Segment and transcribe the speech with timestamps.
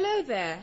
[0.00, 0.62] Hello there.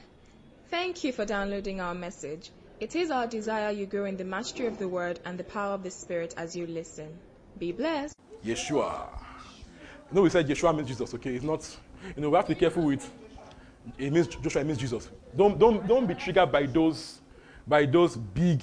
[0.70, 2.51] Thank you for downloading our message.
[2.80, 5.74] It is our desire you grow in the mastery of the word and the power
[5.74, 7.09] of the spirit as you listen.
[7.59, 8.16] Be blessed.
[8.45, 9.09] Yeshua.
[10.09, 11.36] You know, we said Yeshua means Jesus, okay?
[11.36, 11.70] It's not,
[12.16, 13.11] you know, we have to be careful with
[13.98, 15.10] it means Joshua, it means Jesus.
[15.36, 17.20] Don't, don't, don't be triggered by those,
[17.68, 18.62] by those big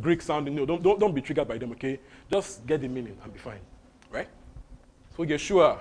[0.00, 0.54] Greek sounding.
[0.54, 1.98] No, don't, don't, don't be triggered by them, okay?
[2.30, 3.58] Just get the meaning and be fine,
[4.08, 4.28] right?
[5.16, 5.80] So Yeshua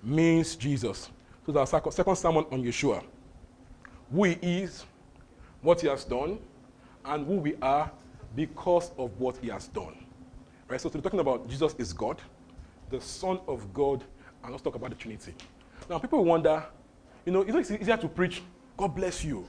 [0.00, 1.10] means Jesus.
[1.44, 3.02] So our second, second sermon on Yeshua.
[4.12, 4.84] Who he is,
[5.62, 6.38] what he has done,
[7.04, 7.90] and who we are
[8.36, 9.96] because of what he has done.
[10.68, 10.80] Right?
[10.80, 12.20] So, we're talking about Jesus is God,
[12.90, 14.04] the Son of God,
[14.42, 15.34] and let's talk about the Trinity.
[15.88, 16.64] Now, people wonder,
[17.24, 18.42] you know, it's easier to preach,
[18.76, 19.46] God bless you.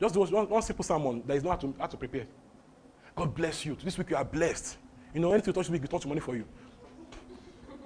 [0.00, 2.26] Just one, one simple sermon that is not how to, how to prepare.
[3.14, 3.76] God bless you.
[3.82, 4.76] This week you are blessed.
[5.14, 6.44] You know, anything you touch this week, we touch money for you.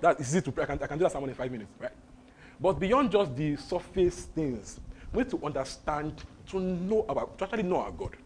[0.00, 0.64] That is easy to pray.
[0.64, 1.92] I can, I can do that sermon in five minutes, right?
[2.58, 4.80] But beyond just the surface things,
[5.12, 8.16] we need to understand, to know about, to actually know our God.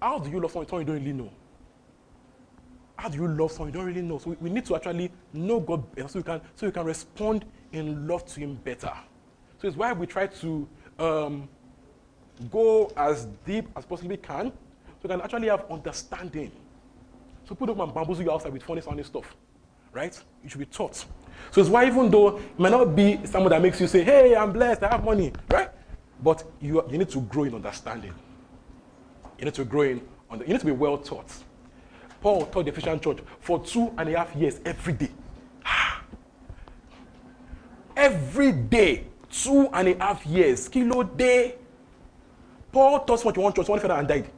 [0.00, 1.30] How do you love someone you don't really know?
[2.96, 4.18] How do you love someone you don't really know?
[4.18, 7.44] So we, we need to actually know God so we can so we can respond
[7.72, 8.92] in love to Him better.
[9.58, 11.48] So it's why we try to um,
[12.50, 16.50] go as deep as possibly can, so we can actually have understanding.
[17.48, 19.36] So people don't bamboozle you outside with funny sounding stuff,
[19.96, 20.22] right?
[20.44, 21.04] You should be taught.
[21.50, 24.36] So it's why even though it might not be someone that makes you say, hey,
[24.36, 25.70] I'm blessed, I have money, right?
[26.22, 28.12] But you, you need to grow in understanding.
[29.38, 30.00] You need to grow in,
[30.32, 31.32] you need to be well taught.
[32.20, 35.10] Paul taught the Ephesian church for two and a half years every day.
[37.96, 40.68] every day, two and a half years.
[40.68, 41.54] Kilo day.
[42.72, 44.30] Paul taught so much in one church, one fell and died.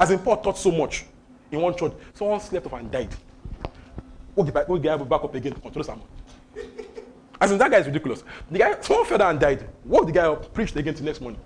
[0.00, 1.04] As in, Paul taught so much
[1.50, 3.14] in one church, someone slept off and died.
[4.34, 6.04] We'll back, get back up again to continue sermon.
[7.40, 8.22] As in, that guy is ridiculous.
[8.50, 9.68] The guy, someone fell down and died.
[9.84, 11.40] What the guy preached again the next morning.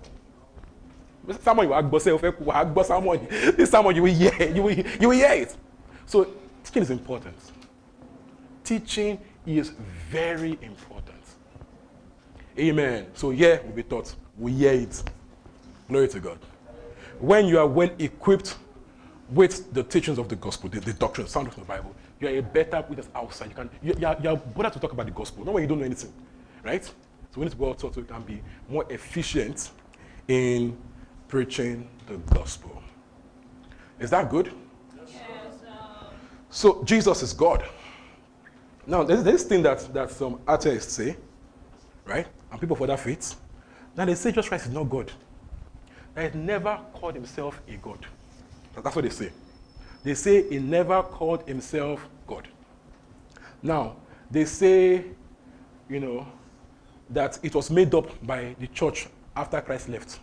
[1.41, 2.17] Someone you will say,
[2.83, 5.55] someone, this someone you will hear, you will, you will hear it.
[6.05, 6.25] So
[6.63, 7.35] teaching is important.
[8.63, 9.71] Teaching is
[10.09, 11.17] very important.
[12.57, 13.07] Amen.
[13.13, 14.15] So yeah, we'll be taught.
[14.37, 15.03] We hear it.
[15.89, 16.39] Glory to God.
[17.19, 18.55] When you are well equipped
[19.29, 22.37] with the teachings of the gospel, the, the doctrine, sound of the Bible, you are
[22.37, 23.49] a better witness outside.
[23.49, 25.63] You can you, you, are, you are better to talk about the gospel, not when
[25.63, 26.13] you don't know anything,
[26.63, 26.83] right?
[26.83, 26.93] So
[27.35, 29.71] we need to go out so we can be more efficient
[30.27, 30.77] in
[31.27, 32.81] preaching the gospel.
[33.99, 34.51] Is that good?
[35.07, 35.21] Yes,
[36.49, 37.65] so Jesus is God.
[38.85, 41.17] Now there's this thing that that some atheists say,
[42.05, 42.27] right?
[42.51, 43.35] And people for that faith.
[43.95, 45.11] Now they say Jesus Christ is not God.
[46.13, 48.05] That he never called himself a God.
[48.75, 49.31] That's what they say.
[50.03, 52.47] They say he never called himself God.
[53.61, 53.95] Now,
[54.29, 55.05] they say,
[55.89, 56.27] you know,
[57.09, 60.19] that it was made up by the church after Christ left.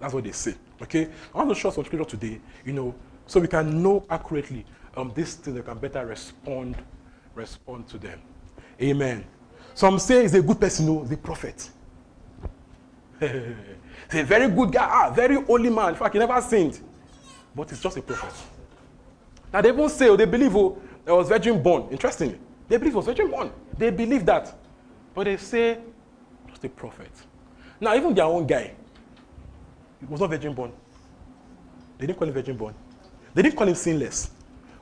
[0.00, 0.54] That's what they say.
[0.82, 1.08] Okay?
[1.34, 2.94] I want to show some scripture today, you know,
[3.26, 4.64] so we can know accurately
[4.96, 6.76] um, these things that can better respond,
[7.34, 8.20] respond to them.
[8.80, 9.24] Amen.
[9.74, 11.70] Some say he's a good person, no, a prophet.
[13.20, 15.90] he's a very good guy, ah, very holy man.
[15.90, 16.80] In fact, he never sinned.
[17.54, 18.34] But he's just a prophet.
[19.52, 21.88] Now they won't say, oh, they believe oh, was virgin born.
[21.90, 23.50] Interestingly, they believe it was virgin born.
[23.76, 24.54] They believe that.
[25.14, 25.78] But they say,
[26.48, 27.10] just a prophet.
[27.80, 28.72] Now, even their own guy,
[30.00, 30.72] it was not virgin born.
[31.98, 32.74] They didn't call him virgin born.
[33.34, 34.30] They didn't call him sinless.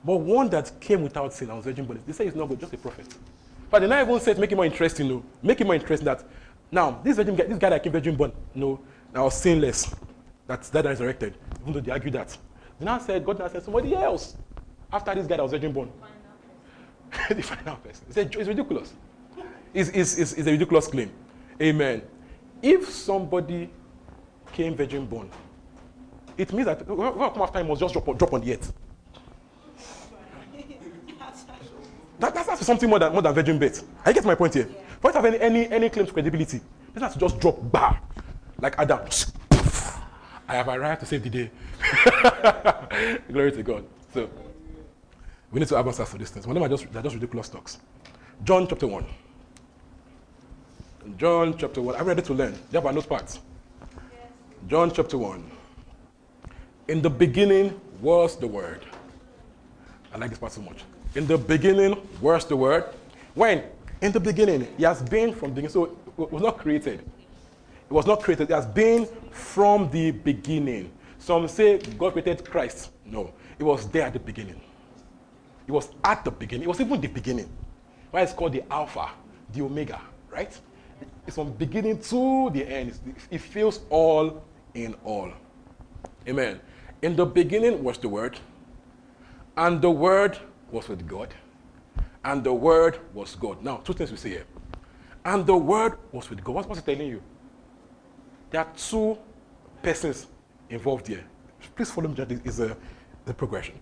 [0.05, 2.61] But one that came without sin and was virgin born, they say he's not good,
[2.61, 3.07] just a prophet.
[3.71, 5.25] But they not even to make it more interesting, no.
[5.43, 6.25] Make it more interesting that
[6.71, 8.81] now this virgin guy, this guy that came virgin born, no,
[9.13, 9.95] now was sinless.
[10.47, 11.35] That's that resurrected.
[11.63, 12.37] Even though they argue that.
[12.79, 14.37] They now said, God now said somebody else
[14.93, 15.91] after this guy that was virgin born.
[17.29, 18.05] the final person.
[18.09, 18.93] He said, it's ridiculous.
[19.73, 21.11] It's, it's, it's, it's a ridiculous claim.
[21.61, 22.03] Amen.
[22.63, 23.71] If somebody
[24.53, 25.31] came virgin born,
[26.37, 28.73] it means that whoever come after him must just drop, drop on the earth.
[32.19, 33.83] That, that's, something more than, more than virgin birth.
[34.05, 34.69] I get my point here.
[34.71, 35.09] Yeah.
[35.09, 36.61] If have any, any, any claim to credibility,
[36.95, 37.97] it has to just drop, bah,
[38.61, 39.01] like Adam.
[40.47, 41.51] I have arrived to save the day.
[43.33, 43.87] Glory to God.
[44.13, 44.29] So,
[45.53, 46.47] we need to have answers to these things.
[46.47, 47.79] One of them are just, they're just ridiculous talks.
[48.45, 49.05] John chapter 1.
[51.17, 51.97] John chapter 1.
[51.97, 52.53] I'm ready to learn.
[52.53, 53.09] You have our notes?
[53.11, 53.41] Yes.
[54.69, 55.51] John chapter 1.
[56.89, 58.85] In the beginning was the Word.
[60.13, 60.85] I like this part so much.
[61.15, 62.85] In the beginning was the Word.
[63.35, 63.65] When?
[64.01, 64.69] In the beginning.
[64.77, 65.73] He has been from the beginning.
[65.73, 67.01] So it was not created.
[67.01, 68.51] It was not created.
[68.51, 70.93] It has been from the beginning.
[71.19, 72.91] Some say God created Christ.
[73.05, 73.33] No.
[73.59, 74.61] It was there at the beginning.
[75.71, 76.65] It was at the beginning.
[76.65, 77.49] It was even the beginning.
[78.11, 79.09] Why it's called the Alpha,
[79.53, 80.59] the Omega, right?
[81.29, 82.99] It's from beginning to the end.
[83.31, 84.43] It feels all
[84.75, 85.31] in all.
[86.27, 86.59] Amen.
[87.03, 88.37] In the beginning was the Word,
[89.57, 90.39] and the Word
[90.73, 91.33] was with God,
[92.25, 93.63] and the Word was God.
[93.63, 94.47] Now, two things we see here.
[95.25, 96.57] And the Word was with God.
[96.57, 97.23] What's, what's it telling you?
[98.51, 99.17] There are two
[99.81, 100.27] persons
[100.69, 101.25] involved here.
[101.77, 102.15] Please follow me.
[102.17, 102.77] That is a,
[103.25, 103.79] the progression.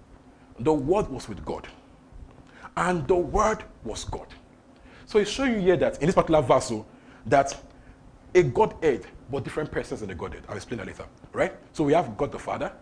[0.61, 1.69] The Word was with God,
[2.77, 4.27] and the Word was God.
[5.07, 6.85] So it's showing you here that in this particular verse, oh,
[7.27, 7.57] that
[8.35, 10.43] a Godhead, but different persons in the Godhead.
[10.49, 11.05] I'll explain that later.
[11.33, 11.55] Right?
[11.73, 12.73] So we have God the Father,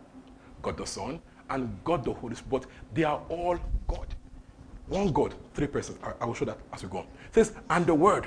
[0.63, 1.21] God the Son,
[1.51, 2.67] and God the Holy Spirit.
[2.93, 4.07] They are all God.
[4.89, 5.99] One God, three persons.
[6.21, 7.05] I, will show that as we go on.
[7.05, 8.27] It says, and the Word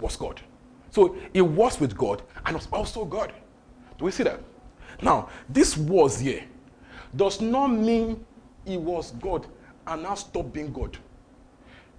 [0.00, 0.40] was God.
[0.90, 3.32] So it was with God and was also God.
[3.98, 4.40] Do we see that?
[5.00, 6.44] Now, this was here
[7.14, 8.24] does not mean
[8.64, 9.46] he was God
[9.86, 10.96] and now stopped being God.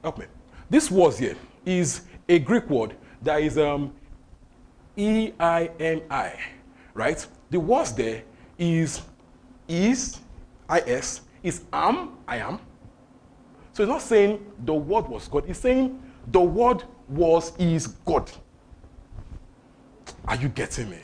[0.01, 0.25] Help me.
[0.69, 3.93] This was here is a Greek word that is um,
[4.95, 6.39] E I M I,
[6.93, 7.25] right?
[7.49, 8.23] The was there
[8.57, 9.01] is
[9.67, 10.19] is
[10.87, 12.59] is is am I am.
[13.73, 15.45] So it's not saying the word was God.
[15.47, 18.31] It's saying the word was is God.
[20.27, 20.99] Are you getting me?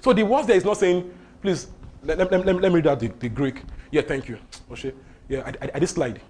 [0.00, 1.68] So the was there is not saying, please
[2.02, 3.62] let, let, let, let me read out the, the Greek.
[3.90, 4.38] Yeah, thank you.
[4.70, 4.92] Oshe.
[5.28, 6.20] Yeah, I, I, I did slide.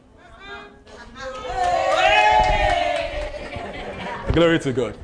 [4.33, 4.99] Glory to God.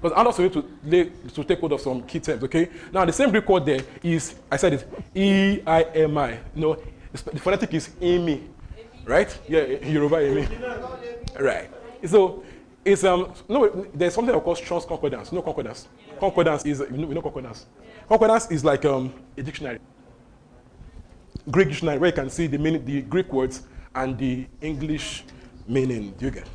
[0.00, 2.68] Because I'm also going to, lay, to take hold of some key terms, okay?
[2.92, 6.38] Now, the same Greek word there is, I said it, E I M I.
[6.54, 6.76] No,
[7.12, 8.46] the phonetic is Emi,
[9.04, 9.36] right?
[9.48, 11.40] Yeah, Yoruba, Emi.
[11.40, 11.68] Right.
[12.06, 12.44] So,
[12.84, 15.32] it's, um, no, there's something called Strong's Concordance.
[15.32, 15.88] No concordance?
[16.20, 17.66] Concordance is, you know, you know concordance?
[18.06, 19.80] Concordance is like um, a dictionary.
[21.50, 23.62] Greek dictionary where you can see the meaning, the Greek words
[23.94, 25.24] and the English
[25.66, 26.14] meaning.
[26.18, 26.48] Do you get?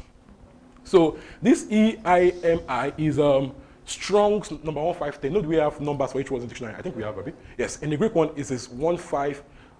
[0.84, 3.54] So this EIMI is um,
[3.86, 5.34] Strong's number 1510.
[5.34, 6.76] Note we have numbers for each word in the dictionary.
[6.76, 7.36] I think we have a bit.
[7.58, 8.68] Yes, in the Greek one, is 15,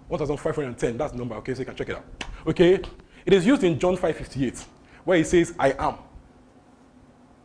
[0.08, 0.96] 1510.
[0.98, 2.04] That's the number, okay, so you can check it out.
[2.46, 2.80] Okay,
[3.24, 4.64] it is used in John 5.58,
[5.04, 5.94] where he says, I am.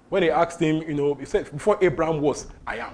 [0.09, 2.93] When they asked him, you know, he said, before Abraham was, I am.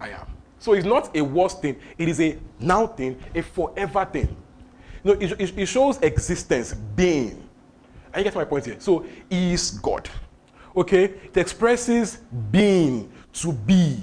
[0.00, 0.37] I am.
[0.58, 4.36] So it's not a was thing, it is a now thing, a forever thing.
[5.04, 7.48] You know, it, it, it shows existence, being.
[8.12, 8.76] I get my point here.
[8.78, 10.08] So is God.
[10.76, 11.04] Okay?
[11.04, 12.18] It expresses
[12.50, 13.98] being, to be,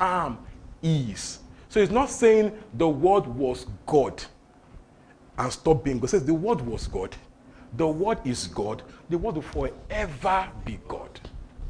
[0.00, 0.38] am,
[0.82, 1.38] is.
[1.68, 4.22] So it's not saying the word was God
[5.38, 6.04] and stop being God.
[6.04, 7.16] It says the word was God.
[7.76, 8.82] The word is God.
[9.08, 11.20] The word will forever be God.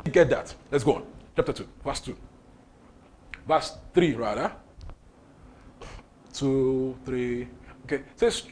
[0.05, 0.55] You get that?
[0.71, 1.07] Let's go on.
[1.37, 2.17] Chapter 2, verse 2.
[3.47, 4.53] Verse 3, rather.
[6.33, 7.49] 2, 3.
[7.85, 8.03] Okay.
[8.17, 8.45] Says,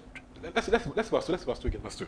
[0.55, 1.33] let's, let's, let's verse 2.
[1.33, 1.81] Let's verse 2 again.
[1.81, 2.07] Verse 2.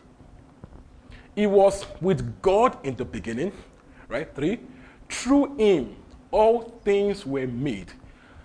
[1.34, 3.52] He was with God in the beginning,
[4.08, 4.32] right?
[4.34, 4.60] Three.
[5.08, 5.96] Through him,
[6.30, 7.92] all things were made.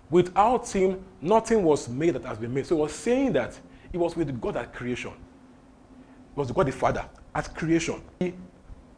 [0.10, 2.66] Without him, nothing was made that has been made.
[2.66, 3.60] So he was saying that
[3.92, 5.12] he was with God at creation.
[5.12, 7.06] He was God the Father
[7.36, 8.01] at creation.
[8.19, 8.34] He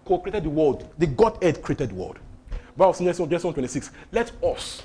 [0.05, 0.87] co-created the world.
[0.97, 2.19] The Godhead created the world.
[2.95, 3.91] Says 26.
[4.11, 4.83] Let us.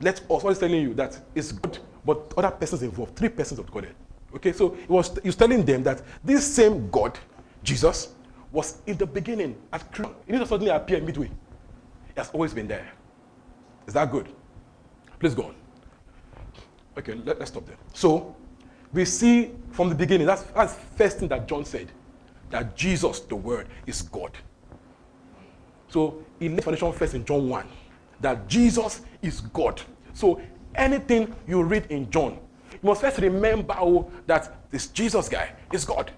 [0.00, 0.44] Let us.
[0.44, 3.16] Is telling you that it's good, but other persons involved.
[3.16, 3.94] Three persons of Godhead.
[4.34, 7.18] Okay, so he was, he was telling them that this same God
[7.62, 8.14] Jesus
[8.52, 10.14] was in the beginning at creation.
[10.26, 11.26] He didn't suddenly appear midway.
[11.26, 12.90] He has always been there.
[13.86, 14.28] Is that good?
[15.18, 15.54] Please go on.
[16.98, 17.76] Okay, let, us stop there.
[17.92, 18.34] So,
[18.92, 21.88] we see from the beginning, that's, that's the first thing that John said,
[22.50, 24.32] that Jesus, the Word, is God.
[25.88, 27.68] So, he laid foundation first in John 1,
[28.20, 29.80] that Jesus is God.
[30.12, 30.40] So,
[30.74, 32.38] anything you read in John,
[32.72, 36.10] you must first remember oh, that this Jesus guy is God.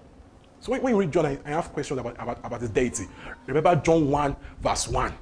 [0.63, 3.05] So when, you read John, I, have questions about, about, about his deity.
[3.47, 5.13] Remember John 1, verse 1,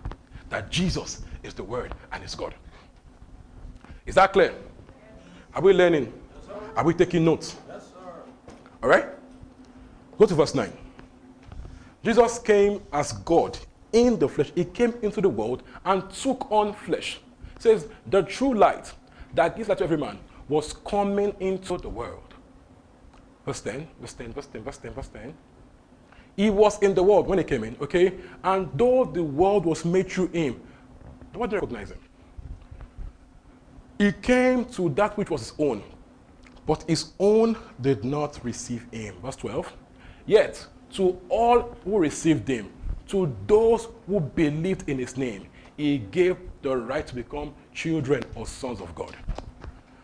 [0.49, 2.53] that Jesus is the Word and is God.
[4.05, 4.53] Is that clear?
[5.55, 6.13] Are we learning?
[6.47, 7.55] Yes, Are we taking notes?
[7.67, 7.97] Yes, sir.
[8.83, 9.07] All right?
[10.19, 10.71] Go to verse 9.
[12.03, 13.57] Jesus came as God
[13.93, 14.51] in the flesh.
[14.55, 17.19] He came into the world and took on flesh.
[17.55, 18.91] It says, the true light
[19.33, 20.19] that gives light to every man
[20.49, 22.33] was coming into the world.
[23.45, 25.33] Verse 10, verse 10, verse 10, verse 10, verse 10.
[26.35, 28.13] He was in the world when he came in, okay?
[28.43, 30.61] And though the world was made through him,
[31.33, 31.99] nobody didn't recognize him.
[33.97, 35.83] He came to that which was his own,
[36.65, 39.15] but his own did not receive him.
[39.21, 39.73] Verse 12.
[40.25, 42.71] Yet, to all who received him,
[43.11, 48.47] to those who believed in his name, he gave the right to become children or
[48.47, 49.15] sons of God.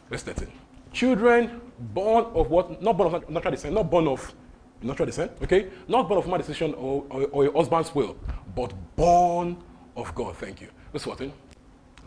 [0.10, 0.52] Verse 13.
[0.92, 2.82] Children born of what?
[2.82, 4.34] Not born of natural descent, not born of
[4.82, 5.70] natural descent, okay?
[5.88, 8.18] Not born of human decision or, or, or your husband's will,
[8.56, 9.58] but born
[9.96, 10.36] of God.
[10.36, 10.68] Thank you.
[10.92, 11.22] This what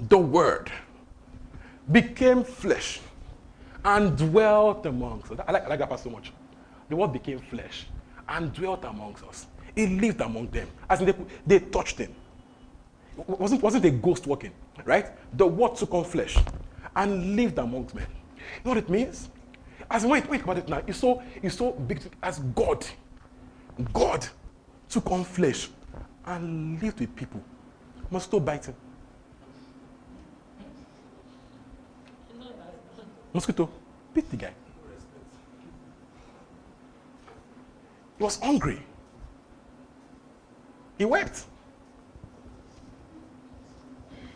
[0.08, 0.70] The Word
[1.90, 3.00] became flesh
[3.84, 5.38] and dwelt amongst us.
[5.46, 6.32] I like, I like that part so much.
[6.90, 7.86] The Word became flesh
[8.28, 9.46] and dwelt amongst us.
[9.74, 10.68] He lived among them.
[10.88, 11.14] As in they,
[11.46, 12.14] they touched him.
[13.18, 14.52] It wasn't, wasn't a ghost walking,
[14.84, 15.06] right?
[15.36, 16.38] The Word took on flesh
[16.96, 18.06] and lived amongst men.
[18.36, 19.28] You know what it means?
[19.90, 22.86] As you think about it now, it's so, it's so big as God.
[23.92, 24.26] God
[24.88, 25.68] took on flesh
[26.26, 27.40] and lived with people.
[28.10, 28.74] Mosquito biting.
[33.32, 33.70] Mosquito,
[34.12, 34.52] beat the guy.
[38.18, 38.82] He was hungry.
[41.00, 41.44] He wept.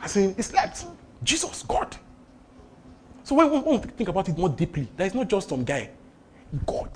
[0.01, 0.87] I in, he slept.
[1.23, 1.95] Jesus, God.
[3.23, 5.91] So when we think about it more deeply, there is not just some guy.
[6.65, 6.89] God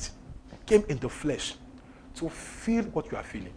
[0.64, 1.54] came in the flesh
[2.14, 3.52] to feel what you are feeling.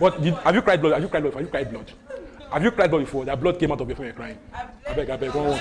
[0.00, 0.94] What did, have you cried blood?
[0.94, 1.34] Have you cried blood?
[1.34, 1.92] Have you cried blood?
[2.50, 3.24] Have you cried before?
[3.24, 4.38] That blood came out of your face crying.
[4.54, 5.60] I beg, I beg, one, one.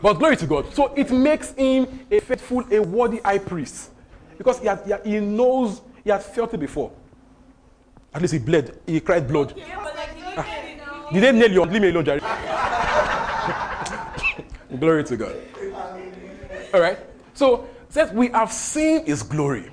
[0.00, 0.72] But glory to God.
[0.72, 3.90] So it makes him a faithful, a worthy high priest.
[4.38, 6.90] Because he, has, he, he knows, he has felt it before.
[8.14, 8.78] At least he bled.
[8.86, 9.52] He cried blood.
[9.52, 11.08] Okay, like ah.
[11.12, 11.64] Did they nail you?
[11.64, 12.20] Leave me alone, Jerry.
[14.78, 15.36] glory to God.
[16.72, 16.98] All right.
[17.34, 19.70] So says we have seen his glory.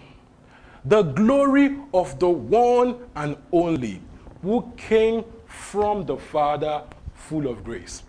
[0.85, 4.01] The glory of the one and only
[4.41, 5.23] who came
[5.71, 6.83] from the Father
[7.13, 8.03] full of grace.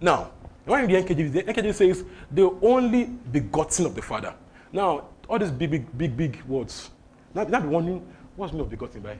[0.00, 0.32] Now,
[0.64, 4.34] when the NKJV, the NKJV says the only begotten of the Father.
[4.72, 6.90] Now, all these big, big, big, big words.
[7.32, 8.04] Now, be wondering,
[8.34, 9.16] what's mean of begotten by?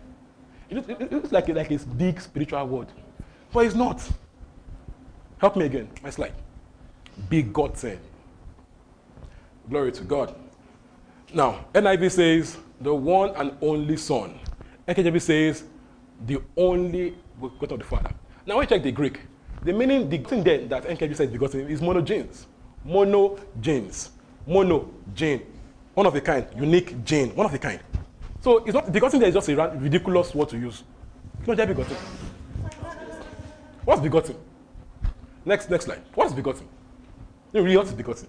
[0.69, 2.89] It looks, it looks like, like a big spiritual word,
[3.53, 4.03] but it's not.
[5.39, 5.89] Help me again.
[6.03, 6.35] My slide.
[7.29, 8.01] Begotten.
[9.69, 10.35] Glory to God.
[11.33, 14.39] Now, NIV says the one and only Son.
[14.89, 15.65] NKJV says
[16.27, 18.11] the only begotten of the Father.
[18.47, 19.21] Now, when you check the Greek,
[19.63, 22.47] the meaning, the thing there that NKJV says begotten is monogenes.
[22.87, 24.11] Monogenes.
[24.47, 25.41] Mono, gene.
[25.95, 26.47] One of a kind.
[26.57, 27.35] Unique gene.
[27.35, 27.81] One of a kind.
[28.41, 30.83] So it's not begotten there is just a ridiculous word to use.
[31.39, 31.97] It's not just begotten.
[33.85, 34.37] What's begotten?
[35.47, 36.03] Next, next slide.
[36.15, 36.69] What's begotten?
[37.53, 38.29] You really what is begotten?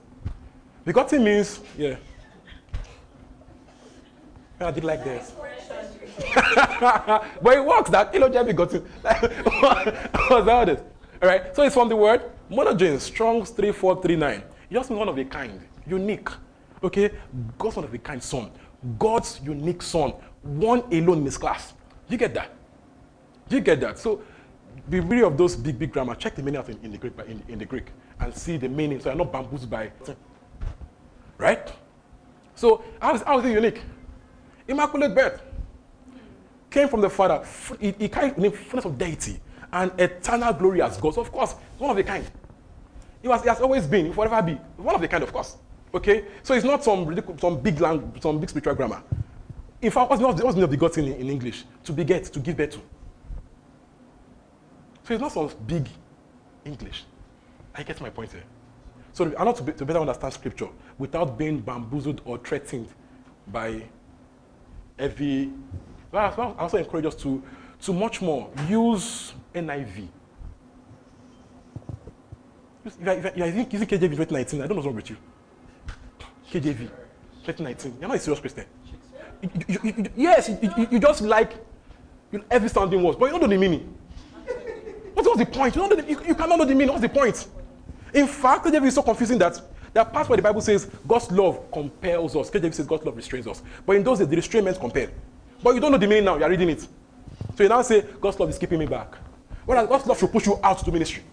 [0.85, 1.95] Begotten means, yeah.
[4.61, 5.33] Ah, I did like this.
[7.41, 8.81] but it works that kilo just begotten.
[9.01, 10.85] What's that?
[11.21, 11.55] All right.
[11.55, 14.43] So it's from the word monogenes, Strong's 3439.
[14.69, 16.29] It just means one of a kind, unique.
[16.83, 17.11] Okay?
[17.57, 18.51] God's one of a kind son.
[18.99, 21.73] God's unique son, one alone in his class.
[22.07, 22.51] You get that?
[23.49, 23.97] You get that?
[23.99, 24.21] So
[24.89, 26.15] be wary of those big, big grammar.
[26.15, 28.69] Check the meaning of in, in the Greek, in, in, the Greek, and see the
[28.69, 28.99] meaning.
[28.99, 29.91] So you're not bamboozled by,
[31.37, 31.71] right?
[32.53, 33.81] So how is, how is it unique?
[34.67, 35.41] Immaculate birth
[36.75, 37.41] came from the Father.
[37.79, 39.39] He, he carried the fullness of deity
[39.71, 41.13] and eternal glory as God.
[41.15, 42.29] So of course, one of the kind.
[43.21, 45.55] He was, he has always been, forever be, one of the kind, of course.
[45.93, 46.25] Okay?
[46.43, 49.01] So it's not some, some big language, some big spiritual grammar.
[49.81, 51.63] In fact, what's, what's the meaning of begotten in, in English?
[51.85, 52.81] To beget, to give birth to.
[55.03, 55.87] So it's not some big
[56.65, 57.05] English.
[57.73, 58.43] I get my point here.
[59.13, 60.67] So I want to, be, to better understand scripture
[60.97, 62.89] without being bamboozled or threatened
[63.47, 63.81] by
[64.99, 65.51] every.
[66.13, 67.41] I also encourage us to,
[67.81, 70.07] to much more use NIV.
[72.85, 75.17] If I think using KJV in 2019, I don't know what's wrong with you.
[76.51, 76.89] KJV,
[77.45, 77.97] 2019.
[77.99, 78.65] You're not a serious Christian.
[79.41, 80.49] You, you, you, yes,
[80.91, 81.53] you, just like
[82.49, 83.97] every sounding words, but you don't know the meaning.
[85.13, 85.75] What was the point?
[85.75, 86.89] You, the, you, cannot know the meaning.
[86.89, 87.47] What's the point?
[88.13, 89.59] In fact, KJV is so confusing that
[89.93, 92.51] there are parts where the Bible says God's love compels us.
[92.51, 93.63] KJV says God's love restrains us.
[93.85, 95.07] But in those days, the restraint compel.
[95.61, 96.37] But you don't know the meaning now.
[96.37, 96.81] You are reading it.
[96.81, 99.15] So you now say God's love is keeping me back.
[99.65, 101.23] Whereas God's love should push you out to ministry.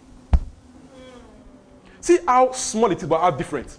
[2.01, 3.79] See how small it is, but how different.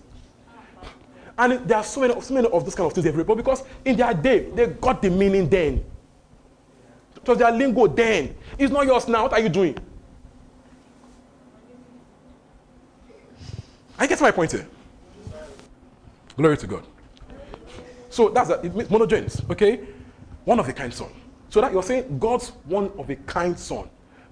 [1.38, 3.26] And there are so many, so many of those kind of things everywhere.
[3.26, 5.84] But because in their day, they got the meaning then.
[7.16, 8.36] It was their lingo then.
[8.58, 9.24] It's not yours now.
[9.24, 9.78] What are you doing?
[13.98, 14.68] I get my point here.
[16.36, 16.84] Glory to God.
[18.10, 19.80] So that's a, it monogenes, okay?
[20.46, 21.10] One of a kind son.
[21.50, 23.90] So that you're saying God's one of a kind son,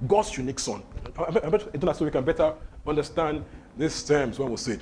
[0.08, 0.84] God's unique son.
[1.18, 2.54] I, I, so we can better
[2.86, 3.46] understand
[3.78, 4.82] these terms when we say it.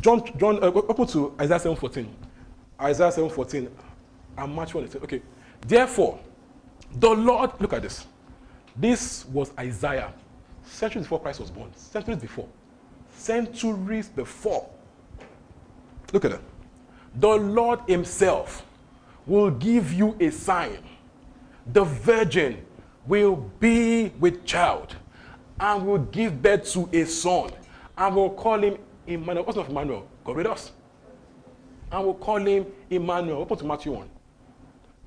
[0.00, 2.06] John, John, uh, open to Isaiah 7:14.
[2.80, 3.68] Isaiah 7:14.
[4.38, 4.84] I'm much one.
[4.84, 5.22] Okay.
[5.66, 6.18] Therefore,
[6.98, 8.06] the Lord, look at this.
[8.76, 10.12] This was Isaiah,
[10.62, 11.70] centuries before Christ was born.
[11.74, 12.48] Centuries before.
[13.12, 14.68] Centuries before.
[16.12, 16.40] Look at it.
[17.16, 18.64] The Lord Himself
[19.26, 20.78] will give you a sign.
[21.72, 22.64] The virgin
[23.06, 24.96] will be with child
[25.58, 27.50] and will give birth to a son
[27.96, 29.44] and will call him Emmanuel.
[29.44, 30.06] What's not Emmanuel?
[30.24, 30.72] God with us.
[31.92, 33.42] And we'll call him Emmanuel.
[33.42, 34.08] Open to Matthew 1.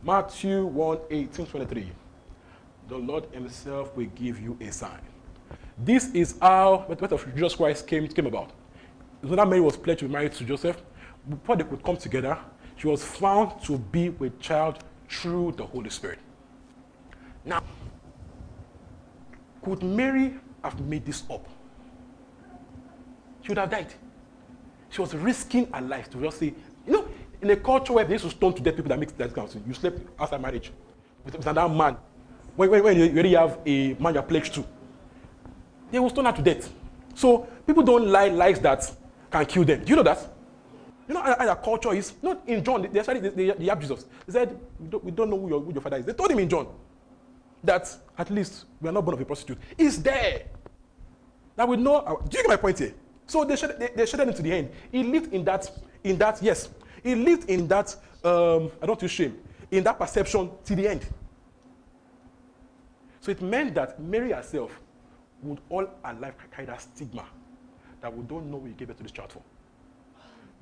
[0.03, 1.91] Matthew 1 18 23.
[2.89, 5.00] The Lord Himself will give you a sign.
[5.77, 8.51] This is how the birth of Jesus Christ came, came about.
[9.22, 10.82] When that Mary was pledged to be married to Joseph,
[11.29, 12.38] before they could come together,
[12.84, 16.20] she was found to be with child through the Holy Spirit.
[17.46, 17.63] Now,
[19.63, 21.48] could Mary have made this up?
[23.42, 23.94] She would have died.
[24.90, 26.54] She was risking her life to just say,
[26.86, 27.08] you know,
[27.42, 29.63] in a culture where they used to stone to death people that make that thing,
[29.66, 30.74] you slept outside marriage
[31.24, 31.96] with, with another man.
[32.58, 34.66] When, when, when you already have a man you're pledged to,
[35.90, 36.70] they will stone her to death.
[37.16, 38.92] So people don't lie lies that
[39.32, 39.86] can kill them.
[39.86, 40.33] Do you know that?
[41.07, 42.13] You know how their culture is?
[42.22, 44.05] Not in John, they actually they, they, have Jesus.
[44.25, 46.05] They said, we don't, we don't know who your, who your father is.
[46.05, 46.67] They told him in John
[47.63, 49.57] that at least we are not born of a prostitute.
[49.77, 50.43] It's there.
[51.55, 52.01] That we know.
[52.01, 52.93] Our, do you get my point here?
[53.27, 54.69] So they shed, they, they shedded him to the end.
[54.91, 55.69] He lived in that,
[56.03, 56.69] in that, yes.
[57.03, 59.38] He lived in that, um, I don't use shame,
[59.72, 61.05] in that perception to the end.
[63.19, 64.79] So it meant that Mary herself
[65.41, 67.25] would all her life carry that stigma
[68.01, 69.41] that we don't know who you gave birth to this child for.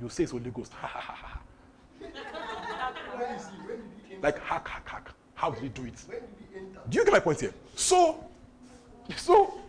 [0.02, 0.72] You say it's Holy Ghost.
[4.22, 5.10] Like hack, hack, hack.
[5.36, 6.06] How did he do it?
[6.90, 7.54] Do you get my point here?
[7.76, 8.24] So,
[9.16, 9.60] so,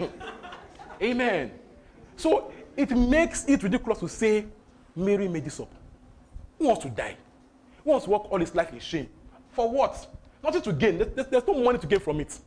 [1.02, 1.52] amen.
[2.16, 4.46] So it makes it ridiculous to say
[4.94, 5.70] Mary made this up.
[6.58, 7.16] Who wants to die?
[7.84, 9.08] Who wants to work all his life in shame?
[9.52, 10.06] For what?
[10.42, 10.98] Nothing to gain.
[10.98, 12.38] There's, there's no money to gain from it.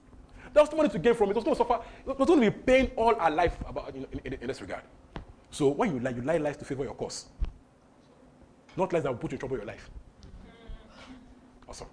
[0.53, 1.33] There's no money to gain from it.
[1.33, 1.79] There's no suffer.
[2.05, 4.83] There's going to be paying all our life about in, in, in, this regard.
[5.51, 7.25] So when you lie, you lie lies to favor your cause.
[8.77, 9.89] Not lies that will put you in trouble your life.
[11.67, 11.87] Awesome.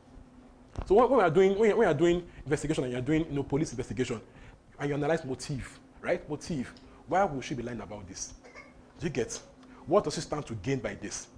[0.87, 3.33] So when, when we are doing when, we are doing investigation and you're doing you
[3.33, 4.21] know, police investigation
[4.79, 6.29] and you analyze motive, right?
[6.31, 6.73] Motive.
[7.09, 8.35] Why would she be lying about this?
[9.01, 9.41] Do you get?
[9.87, 11.29] What does she stand to gain by this?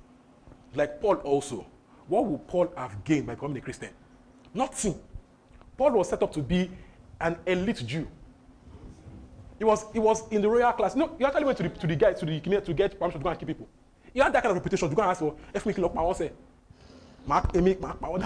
[0.74, 1.66] Like Paul also.
[2.06, 3.90] What would Paul have gained by becoming a Christian?
[4.52, 5.00] Nothing.
[5.76, 6.70] Paul was set up to be
[7.20, 8.08] an elite Jew.
[9.60, 10.96] He was, he was in the royal class.
[10.96, 13.24] No, he actually went to the, to the guy, to the to get permission to
[13.24, 13.68] go and kill people.
[14.12, 15.94] He had that kind of reputation to go and ask for F me kill up
[15.94, 16.32] my say.
[17.26, 18.18] Mark Amy, Mark Power.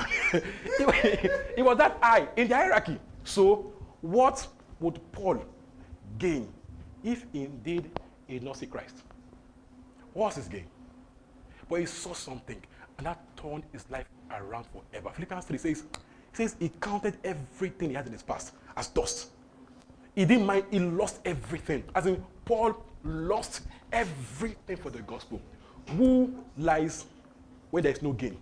[1.57, 2.99] He was that high in the hierarchy.
[3.25, 4.47] So, what
[4.81, 5.45] would Paul
[6.19, 6.49] gain
[7.05, 7.91] if indeed
[8.27, 8.97] he did not see Christ.
[10.15, 10.67] What was his gain?
[11.69, 12.61] But he saw something,
[12.99, 15.11] and that turned his life around forever.
[15.15, 15.83] Philippians 3 says,
[16.33, 19.31] says he counted everything he had in his past as dust.
[20.15, 21.85] He didn't mind, he lost everything.
[21.95, 25.41] As in, Paul lost everything for the gospel.
[25.91, 27.05] Who lies
[27.71, 28.37] when there is no gain?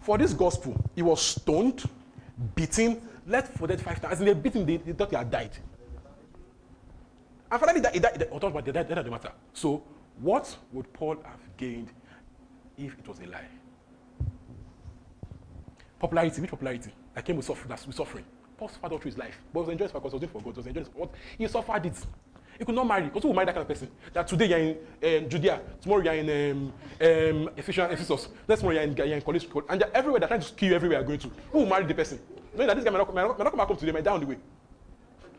[0.00, 1.82] For this gospel, he was stoned,
[2.54, 4.12] beaten, left for dead five times.
[4.12, 5.50] As in, they beat him, they, they thought he had died.
[7.50, 9.32] And finally, that, that, that, that, that, that doesn't matter.
[9.52, 9.82] So,
[10.20, 11.88] what would Paul have gained
[12.76, 13.48] if it was a lie?
[15.98, 16.92] Popularity, which popularity?
[17.14, 18.24] I came with, suffer, with suffering.
[18.58, 20.40] Paul suffered all through his life, but he was enjoying because he was doing for
[20.40, 20.54] God.
[20.54, 21.10] He was enjoying what?
[21.38, 22.06] He suffered it.
[22.58, 23.04] He could not marry.
[23.04, 23.90] Because who will marry that kind of person?
[24.14, 28.76] That today you're in um, Judea, tomorrow you're in um, um, Ephesians, Ephesus, next tomorrow
[28.76, 31.18] you're in, you're in college, and everywhere they're trying to kill you everywhere you're going
[31.18, 31.30] to.
[31.52, 32.18] Who will marry the person?
[32.54, 34.00] Knowing that this guy may not, may not, may not come back home today, may
[34.00, 34.38] die on the way.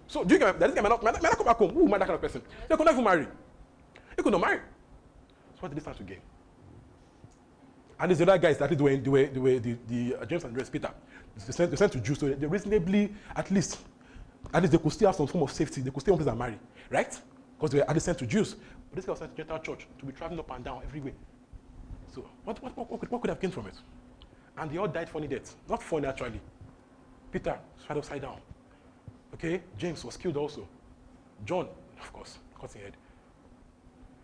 [0.06, 1.58] So do you get that this guy might not, might not, might not come back
[1.58, 1.72] home?
[1.72, 2.42] Who will marry that kind of person?
[2.70, 3.28] They could not even marry.
[4.16, 4.58] He could not marry.
[5.56, 6.20] So what did they start to gain?
[8.00, 10.92] And these other guys started doing the way the the, the uh, James and Peter.
[11.46, 13.80] They sent, they sent to Jews, so they reasonably, at least,
[14.54, 15.82] at least they could still have some form of safety.
[15.82, 17.20] They could stay on place and marry, right?
[17.58, 18.56] Because they were sent to Jews.
[18.90, 21.14] But this guy was sent to Gentile church to be traveling up and down everywhere.
[22.14, 23.76] So what, what, what, what, could, what could have gained from it?
[24.58, 25.56] And they all died funny deaths.
[25.70, 26.42] Not funny actually.
[27.32, 28.40] Peter fell upside down.
[29.34, 30.68] Okay, James was killed also.
[31.46, 31.68] John,
[32.00, 32.98] of course, cut head.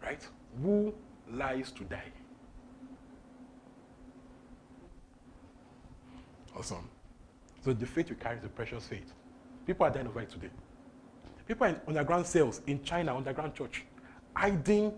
[0.02, 0.26] Right?
[0.62, 0.93] Who
[1.32, 2.12] lies to die?
[6.56, 6.89] Awesome.
[7.63, 9.13] So the faith you carry is a precious faith.
[9.65, 10.49] People are dying of it today.
[11.47, 13.86] People in underground cells in China, underground church,
[14.36, 14.93] hiding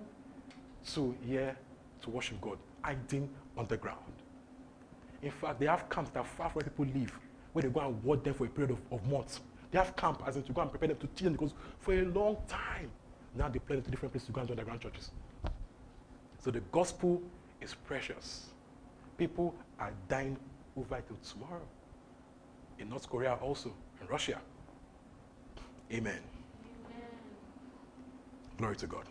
[0.94, 1.56] to hear,
[2.02, 4.00] to worship God, hiding underground.
[5.22, 7.12] In fact, they have camps that are far from where people live,
[7.54, 9.42] where they go and ward them for a period of, of months.
[9.72, 11.94] They have camp as in to go and prepare them to teach them because for
[11.94, 12.92] a long time,
[13.36, 15.12] now they plan to different places to go and join underground churches.
[16.40, 17.22] So the gospel
[17.62, 18.48] is precious.
[19.18, 20.38] People are dying
[20.78, 21.62] over it till tomorrow.
[22.80, 24.40] In North Korea also, in Russia.
[25.92, 26.14] Amen.
[26.14, 27.02] Amen.
[28.58, 29.06] Glory to God.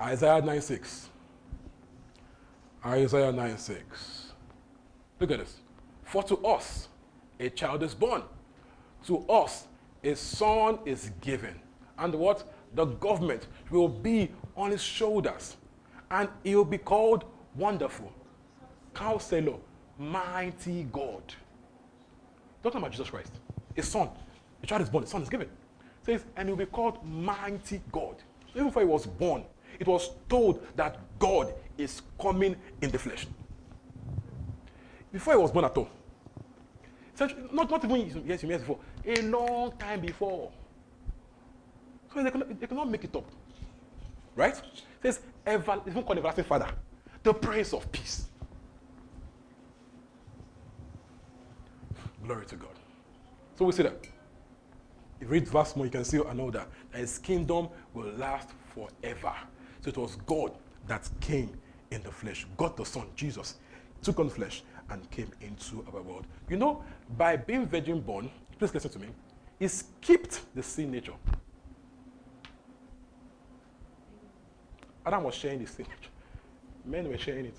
[0.00, 1.08] Isaiah 9 6.
[2.84, 4.32] Isaiah 9 6.
[5.18, 5.58] Look at this.
[6.04, 6.88] For to us
[7.38, 8.22] a child is born,
[9.06, 9.66] to us
[10.02, 11.60] a son is given.
[11.98, 12.52] And what?
[12.74, 15.56] The government will be on his shoulders.
[16.10, 17.24] And he will be called
[17.54, 18.12] Wonderful,
[18.94, 19.56] Counselor,
[19.98, 21.22] Mighty God.
[22.62, 23.32] Talking about Jesus Christ.
[23.76, 24.08] A son.
[24.62, 25.46] A child is born, a son is given.
[25.46, 28.16] It says, and he will be called Mighty God.
[28.52, 29.44] So even before he was born,
[29.78, 33.26] it was told that God is coming in the flesh.
[35.12, 35.88] Before he was born at all.
[37.52, 40.50] Not, not even yes, years before, a long time before.
[42.14, 43.24] So they cannot, they cannot make it up.
[44.34, 44.56] Right?
[44.56, 46.70] It says, ever, even called everlasting Father,
[47.22, 48.29] the Prince of Peace.
[52.30, 52.70] Glory to God.
[53.58, 54.06] So we see that.
[55.16, 59.32] If you read verse more, you can see know that his kingdom will last forever.
[59.80, 60.52] So it was God
[60.86, 61.50] that came
[61.90, 62.46] in the flesh.
[62.56, 63.56] God the Son, Jesus,
[64.00, 66.24] took on flesh and came into our world.
[66.48, 66.84] You know,
[67.18, 69.08] by being virgin born, please listen to me,
[69.58, 71.14] he skipped the sin nature.
[75.04, 76.12] Adam was sharing the sin nature.
[76.84, 77.56] Men were sharing it.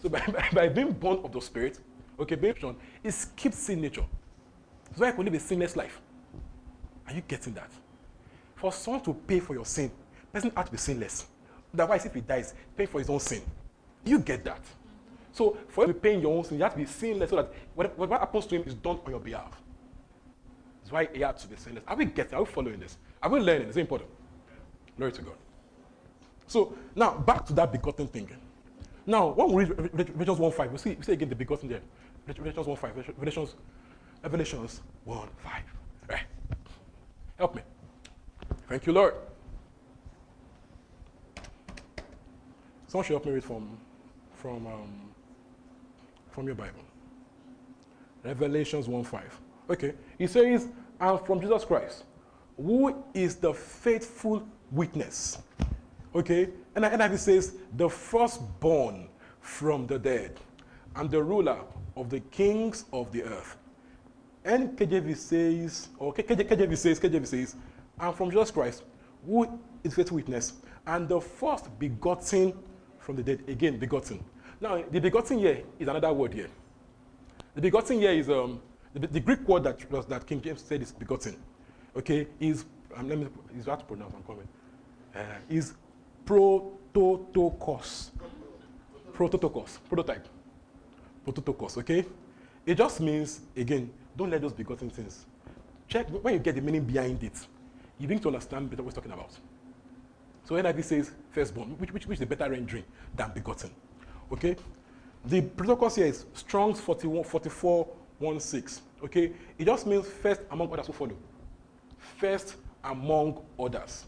[0.00, 1.80] So by, by, by being born of the Spirit,
[2.18, 4.04] okay, being born, he skipped sin nature.
[4.96, 6.00] So I could live a sinless life.
[7.06, 7.70] Are you getting that?
[8.56, 9.90] For someone to pay for your sin,
[10.32, 11.26] person has to be sinless.
[11.74, 13.42] Otherwise, if he dies, pay for his own sin.
[14.04, 14.60] You get that?
[15.32, 17.36] So for you to be paying your own sin, you have to be sinless so
[17.36, 19.60] that whatever happens to him is done on your behalf.
[20.80, 21.84] That's why he had to be sinless.
[21.86, 22.34] Are we getting?
[22.34, 22.96] Are we following this?
[23.22, 23.68] Are we learning?
[23.68, 24.08] It's important.
[24.96, 25.34] Glory to God.
[26.46, 28.30] So now back to that begotten thing.
[29.04, 31.82] Now, when we read Revelations 1.5, we see, we see again the begotten there.
[32.26, 32.96] Revelations 1 5.
[32.96, 33.54] Revelations,
[34.22, 35.62] Revelations 1 5.
[36.08, 36.24] Right.
[37.38, 37.62] Help me.
[38.68, 39.14] Thank you, Lord.
[42.88, 43.78] Someone should help me read from,
[44.34, 45.10] from, um,
[46.30, 46.80] from your Bible.
[48.24, 49.40] Revelations 1 5.
[49.70, 49.94] Okay.
[50.18, 50.68] He says,
[51.00, 52.04] and from Jesus Christ,
[52.56, 55.38] who is the faithful witness.
[56.14, 56.48] Okay?
[56.74, 59.08] And NIV says, the firstborn
[59.40, 60.40] from the dead
[60.96, 61.58] and the ruler
[61.96, 63.56] of the kings of the earth.
[64.44, 67.56] And KJV says, or KJV says, KJV says,
[67.98, 68.84] and from Jesus Christ,
[69.24, 70.54] who is faithful witness,
[70.86, 72.54] and the first begotten
[72.98, 73.42] from the dead.
[73.48, 74.24] Again, begotten.
[74.60, 76.48] Now, the begotten here is another word here.
[77.54, 78.60] The begotten here is um,
[78.94, 81.36] the, the Greek word that, was that King James said is begotten.
[81.96, 83.26] Okay, is um, let me
[83.58, 84.14] is hard to pronounce.
[84.14, 84.48] I'm coming.
[85.14, 85.74] Uh, is
[86.24, 88.10] prototokos.
[89.12, 89.78] Prototokos.
[89.88, 90.28] Prototype.
[91.26, 91.78] Prototokos.
[91.78, 92.04] Okay,
[92.64, 95.26] it just means again, don't let those begotten things.
[95.88, 97.46] Check when you get the meaning behind it.
[97.98, 99.30] You need to understand better what we're talking about.
[100.44, 102.84] So NIV says firstborn, which, which, which is a better rendering
[103.16, 103.70] than begotten.
[104.32, 104.56] Okay?
[105.24, 108.80] The protocol here is Strong's 41, 44, 1, 6.
[109.04, 109.32] Okay?
[109.58, 111.16] It just means first among others who follow.
[111.98, 114.04] First among others.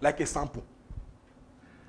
[0.00, 0.62] Like a sample.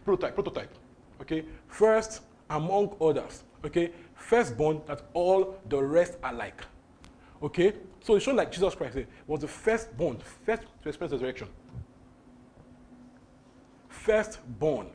[0.05, 0.73] Prototype, prototype.
[1.21, 1.43] Okay?
[1.67, 3.43] First among others.
[3.65, 3.91] Okay?
[4.27, 6.61] Firstborn that all the rest are like.
[7.41, 7.73] Okay?
[8.01, 11.47] So it's shown like Jesus Christ was the firstborn, first to experience resurrection
[14.05, 14.87] firstborn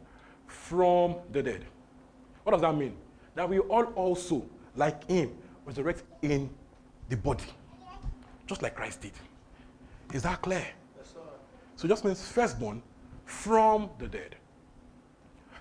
[0.47, 1.65] from the dead.
[2.45, 2.95] What does that mean?
[3.35, 5.33] That we all also, like him,
[5.67, 6.49] resurrect in
[7.09, 7.45] the body,
[8.47, 9.13] just like Christ did.
[10.13, 10.65] Is that clear?
[10.97, 11.19] Yes, sir.
[11.75, 12.83] So it just means firstborn
[13.25, 14.37] from the dead.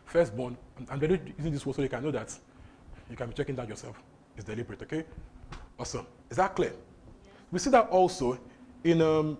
[0.06, 0.56] Firstborn,
[0.90, 2.38] I'm really using this word so you can know that
[3.10, 4.02] you can be checking that yourself.
[4.36, 5.06] It's deliberate, okay?
[5.78, 6.06] Awesome.
[6.30, 6.72] Is that clear?
[6.72, 7.34] Yes.
[7.52, 8.40] We see that also
[8.84, 9.38] in um,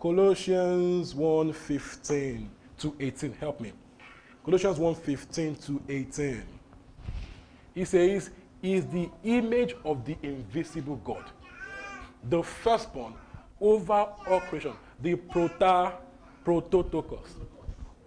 [0.00, 2.46] Colossians 1.15
[2.78, 3.32] to 18.
[3.34, 3.72] Help me.
[4.44, 6.42] Colossians 1 15 to 18.
[7.74, 8.30] He says,
[8.62, 11.24] is the image of the invisible God,
[12.28, 13.14] the firstborn
[13.60, 15.92] over all creation, the prota,
[16.44, 17.28] prototokos,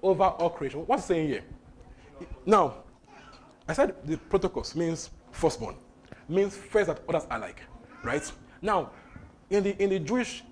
[0.01, 0.81] over all creation.
[0.81, 1.43] What's saying here?
[2.45, 2.84] Now,
[3.67, 5.75] I said the protokos means firstborn,
[6.29, 7.61] means first that others are like,
[8.03, 8.31] right?
[8.61, 8.91] Now,
[9.49, 10.43] in the in the Jewish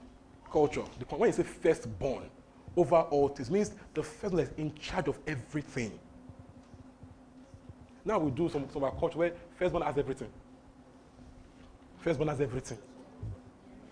[0.52, 2.30] culture, the, when you say firstborn,
[2.76, 6.00] over all things means the first one is in charge of everything.
[8.06, 10.30] Now we do some, some of our culture where firstborn has everything.
[12.00, 12.78] Firstborn has everything.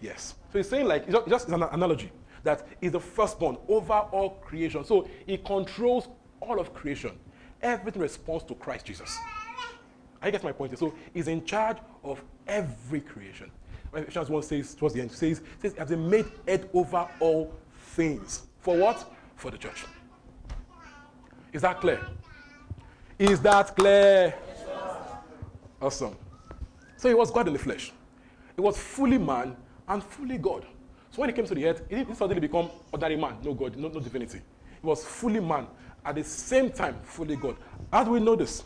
[0.01, 0.35] Yes.
[0.51, 2.11] So he's saying like, it's just, it's an analogy
[2.43, 4.83] that is the firstborn over all creation.
[4.83, 6.07] So he controls
[6.41, 7.11] all of creation.
[7.61, 9.17] Everything responds to Christ Jesus.
[10.21, 10.77] I get my point.
[10.77, 13.51] So he's in charge of every creation.
[13.93, 18.43] Ephesians 1 says towards the end, says, says, has been made head over all things.
[18.59, 19.11] For what?
[19.35, 19.85] For the church.
[21.51, 21.99] Is that clear?
[23.19, 24.33] Is that clear?
[25.81, 26.15] Awesome.
[26.95, 27.91] So he was God in the flesh.
[28.55, 29.55] He was fully man
[29.87, 30.65] and fully God.
[31.09, 33.75] So when he came to the earth, he didn't suddenly become ordinary man, no God,
[33.75, 34.39] no, no divinity.
[34.81, 35.67] He was fully man,
[36.05, 37.55] at the same time, fully God.
[37.91, 38.63] How do we know this?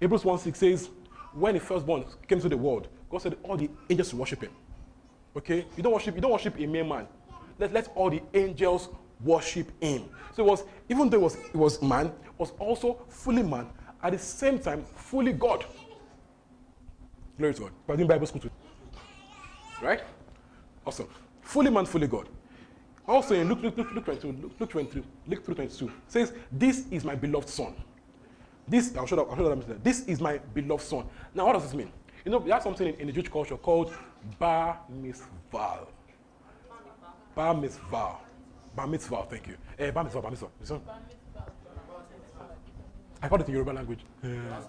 [0.00, 0.90] Hebrews 1 6 says,
[1.32, 4.52] when the firstborn came to the world, God said all the angels worship him.
[5.36, 5.66] Okay?
[5.76, 7.06] You don't worship, you don't worship a mere man.
[7.58, 8.88] Let, let all the angels
[9.22, 10.04] worship him.
[10.34, 13.68] So it was, even though it was, it was man, was also fully man,
[14.02, 15.64] at the same time, fully God.
[17.36, 17.72] Glory to God.
[17.86, 18.42] We're doing Bible school.
[19.82, 20.02] Right?
[20.86, 21.08] Awesome.
[21.42, 22.28] Fully man, fully God.
[23.08, 27.04] Also in Luke, Luke, Luke, Luke 22, Luke, Luke 22, Luke 22 says, This is
[27.04, 27.74] my beloved son.
[28.68, 29.82] This, I'll show that, I'll show that.
[29.82, 31.06] This is my beloved son.
[31.34, 31.90] Now, what does this mean?
[32.22, 33.94] You know, there's something in, in the Jewish culture called
[34.38, 35.86] bar mitzvah.
[37.34, 38.16] Bar mitzvah.
[38.76, 39.56] Bar mitzvah, thank you.
[39.78, 40.80] Eh, bar mitzvah, bar mitzvah.
[43.22, 44.00] I call it in Yoruba language.
[44.22, 44.60] Yeah.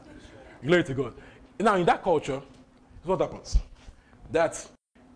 [0.63, 1.13] Glory to God.
[1.59, 2.41] Now, in that culture,
[3.03, 3.57] what happens?
[4.31, 4.65] That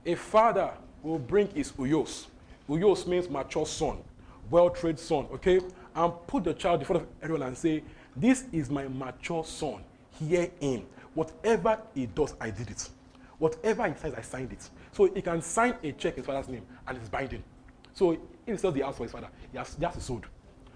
[0.06, 2.26] a father will bring his huios.
[2.74, 3.98] Huios means mature son,
[4.50, 5.60] well-trained son, okay?
[5.96, 7.84] And put the child in front of everyone and say,
[8.16, 9.84] this is my mature son.
[10.20, 10.86] Hear him.
[11.14, 12.90] Whatever he does, I did it.
[13.38, 14.70] Whatever he says, I signed it.
[14.92, 17.44] So he can sign a check in his father's name and it's binding.
[17.94, 20.26] So he sells the house for his father, he has, he has sold.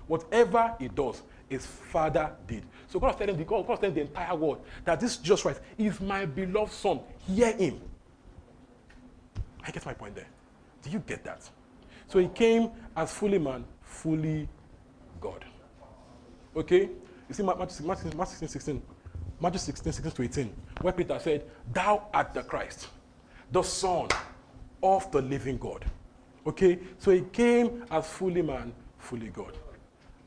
[0.07, 2.63] Whatever he does, his father did.
[2.87, 5.57] So God was telling the God, God telling the entire world that this just right
[5.77, 6.99] is my beloved son.
[7.27, 7.81] Hear him.
[9.63, 10.27] I get my point there.
[10.83, 11.49] Do you get that?
[12.07, 14.47] So he came as fully man, fully
[15.19, 15.45] God.
[16.55, 16.89] Okay?
[17.29, 18.81] You see Matthew, Matthew, Matthew 16, 16,
[19.39, 22.87] Matthew 16, 16 to 18, where Peter said, Thou art the Christ,
[23.51, 24.07] the Son
[24.81, 25.85] of the living God.
[26.45, 26.79] Okay?
[26.97, 29.57] So he came as fully man, fully God.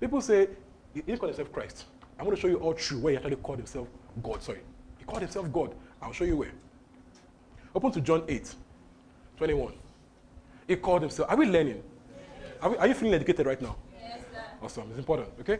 [0.00, 0.48] People say,
[0.94, 1.84] he didn't call himself Christ.
[2.18, 3.88] I'm going to show you all true where he actually called himself
[4.22, 4.42] God.
[4.42, 4.60] Sorry.
[4.98, 5.74] He called himself God.
[6.02, 6.52] I'll show you where.
[7.74, 8.54] Open to John 8,
[9.36, 9.72] 21.
[10.70, 11.28] He called himself.
[11.28, 11.82] Are we learning?
[12.62, 13.74] Are, we, are you feeling educated right now?
[14.00, 14.40] Yes, sir.
[14.62, 14.84] Awesome.
[14.90, 15.28] It's important.
[15.40, 15.58] Okay?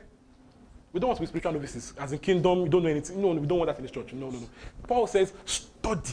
[0.92, 1.92] We don't want to be spiritual novices.
[1.98, 3.20] As in kingdom, we don't know anything.
[3.20, 4.12] No, we don't want that in this church.
[4.12, 4.48] No, no, no.
[4.86, 6.12] Paul says, study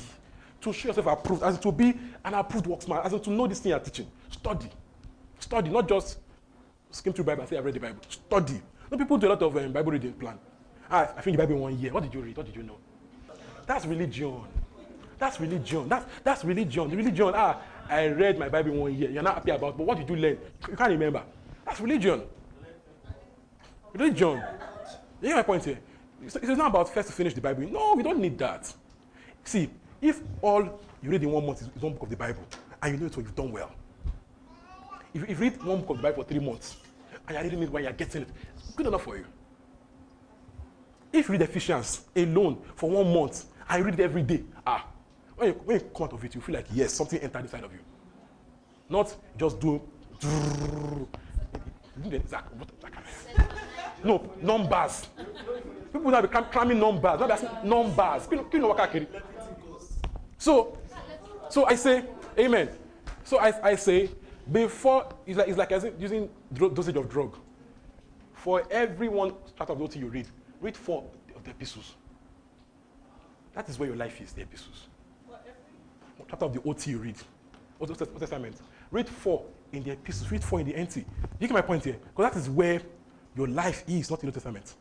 [0.62, 1.94] to show yourself approved, as in to be
[2.26, 4.08] an approved worksman, as in to know this thing you're teaching.
[4.32, 4.68] Study.
[5.38, 6.18] Study, not just
[6.90, 8.02] skim through Bible and say, I've read the Bible.
[8.10, 8.60] Study.
[8.90, 10.40] No, people do a lot of um, Bible reading plan.
[10.90, 11.94] Ah, I finished the Bible in one year.
[11.94, 12.36] What did you read?
[12.36, 12.78] What did you know?
[13.68, 14.42] That's religion.
[15.20, 15.88] That's religion.
[15.88, 16.90] That's, that's religion.
[16.90, 19.10] The religion, ah, I read my Bible one year.
[19.10, 20.38] You're not happy about, but what did you learn?
[20.68, 21.24] You can't remember.
[21.66, 22.22] That's religion.
[23.94, 24.42] Religion.
[25.22, 25.80] You get my point here?
[26.24, 27.68] It's, not about first to finish the Bible.
[27.70, 28.74] No, we don't need that.
[29.44, 29.70] See,
[30.02, 32.44] if all you read in one month is, one book of the Bible,
[32.82, 33.72] and you know it, so you've done well.
[35.14, 36.78] If, you read one book of the Bible for three months,
[37.28, 38.30] and you're reading it while you're getting it,
[38.76, 39.26] good enough for you.
[41.14, 44.86] If you read Ephesians alone for one month, and you read it every day, ah,
[45.38, 47.64] when you, when you come out of it, you feel like, yes, something entered inside
[47.64, 47.80] of you.
[48.90, 49.82] Not just do,
[54.04, 55.08] no, numbers.
[55.92, 57.20] People now be climbing numbers.
[57.20, 58.28] Be asking numbers.
[60.38, 60.78] So,
[61.50, 62.06] so I say,
[62.38, 62.70] amen.
[63.24, 64.10] So I, I say,
[64.52, 67.38] before, it's like, it's like using dosage of drug.
[68.34, 70.28] For every one chapter of the you read,
[70.62, 71.04] read four
[71.36, 71.96] of the epistles.
[73.54, 74.87] That is where your life is, the epistles.
[76.30, 77.16] Chapter of the OT you read.
[77.80, 78.56] Old Testament.
[78.92, 80.98] Read four in the epistles, read four in the NT.
[80.98, 81.06] You
[81.48, 81.98] get my point here?
[82.16, 82.82] Because that is where
[83.36, 84.74] your life is, not in the New Testament.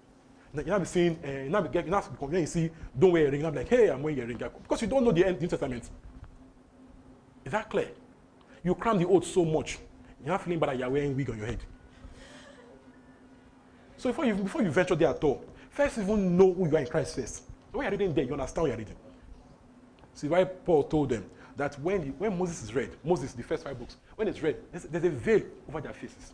[0.55, 3.31] You now be saying, uh, you now be, be confused, you see, don't wear a
[3.31, 3.45] ring.
[3.45, 4.39] I'm like, hey, I'm wearing a ring.
[4.39, 5.91] Because you don't know the New Testament.
[7.45, 7.91] Is that clear?
[8.65, 9.79] You cram the oath so much,
[10.21, 11.59] you're not feeling bad that you're wearing wig on your head.
[13.99, 16.81] So before you, before you venture there at all, first even know who you are
[16.81, 17.43] in Christ first.
[17.71, 18.97] When you're reading there, you understand what you're reading.
[20.15, 21.25] See why Paul told them
[21.57, 24.57] that when, the, when Moses is read, Moses, the first five books, when it's read,
[24.71, 26.33] there's, there's a veil over their faces.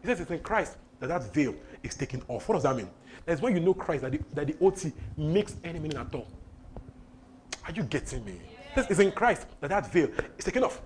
[0.00, 2.48] He says it's in Christ that that veil is taken off.
[2.48, 2.88] What does that mean?
[3.26, 6.28] That's when you know Christ that the, that the OT makes any meaning at all.
[7.66, 8.40] Are you getting me?
[8.76, 8.86] Yes.
[8.88, 10.80] It's in Christ that that veil is taken off.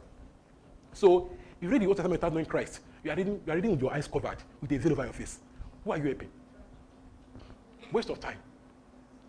[0.93, 3.71] So, you read the Old Testament without knowing Christ, you are, reading, you are reading
[3.73, 5.39] with your eyes covered, with a veil over your face.
[5.85, 6.31] Who are you helping?
[7.93, 8.39] Waste of time.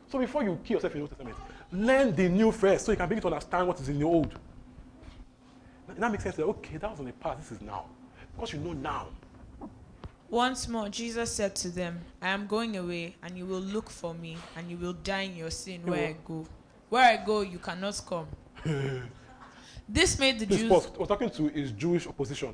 [0.08, 1.38] So before you kill yourself in the Old Testament,
[1.76, 4.34] learn the new first so you can begin to understand what is in the old.
[5.98, 6.40] That makes sense.
[6.40, 7.86] Okay, that was in the past, this is now.
[8.36, 9.08] Because you know now.
[10.30, 14.14] Once more, Jesus said to them, I am going away, and you will look for
[14.14, 16.46] me, and you will die in your sin where I go.
[16.90, 18.28] Where I go, you cannot come.
[19.90, 20.70] this made the Please Jews.
[20.70, 20.92] Pause.
[20.98, 22.54] We're talking to his Jewish opposition,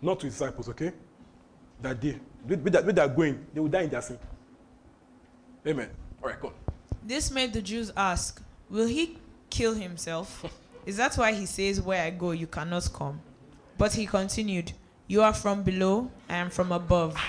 [0.00, 0.92] not to his disciples, okay?
[1.82, 2.18] That day.
[2.46, 4.18] with, that, with that going, they will die in their sin.
[5.66, 5.90] Amen.
[6.22, 6.54] All right, go on.
[7.02, 9.18] This made the Jews ask, Will he
[9.50, 10.44] kill himself?
[10.86, 13.20] Is that why he says, Where I go, you cannot come?
[13.76, 14.72] But he continued,
[15.06, 17.16] You are from below, I am from above.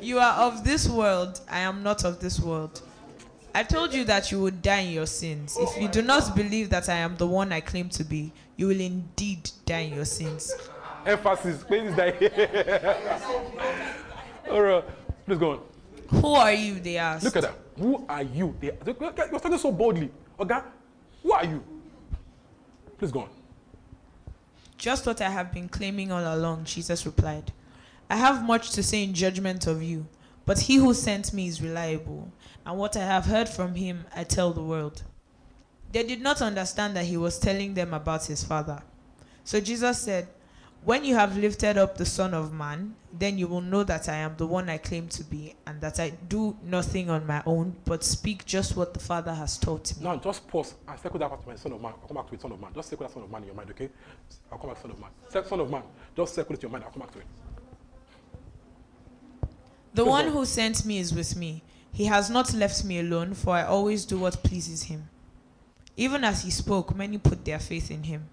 [0.00, 2.80] You are of this world, I am not of this world.
[3.54, 5.56] I told you that you would die in your sins.
[5.60, 8.66] If you do not believe that I am the one I claim to be, you
[8.66, 10.52] will indeed die in your sins.
[11.06, 11.62] Emphasis.
[11.62, 12.14] Please die.
[14.50, 14.84] All right.
[15.24, 15.60] Please go on.
[16.12, 16.80] Who are you?
[16.80, 17.24] They asked.
[17.24, 17.54] Look at that.
[17.78, 18.54] Who are you?
[18.60, 20.10] They, they, you're talking so boldly.
[20.38, 20.58] Okay?
[21.22, 21.62] Who are you?
[22.98, 23.28] Please go on.
[24.76, 27.52] Just what I have been claiming all along, Jesus replied.
[28.10, 30.06] I have much to say in judgment of you,
[30.44, 32.30] but he who sent me is reliable,
[32.66, 35.02] and what I have heard from him I tell the world.
[35.92, 38.82] They did not understand that he was telling them about his Father.
[39.44, 40.28] So Jesus said,
[40.84, 44.16] When you have lifted up the Son of Man, then you will know that I
[44.16, 47.76] am the one I claim to be, and that I do nothing on my own,
[47.84, 50.02] but speak just what the Father has taught me.
[50.02, 51.92] Now, just pause and circle that back to my Son of Man.
[51.92, 52.72] I'll come back to it, Son of Man.
[52.74, 53.90] Just circle that Son of Man in your mind, okay?
[54.50, 55.10] I'll come back to Son of Man.
[55.44, 55.82] Son of Man.
[56.16, 56.84] Just circle it in your mind.
[56.84, 57.26] I'll come back to it.
[59.94, 61.62] The one who sent me is with me.
[61.92, 65.08] He has not left me alone, for I always do what pleases him.
[65.96, 68.28] Even as he spoke, many put their faith in him.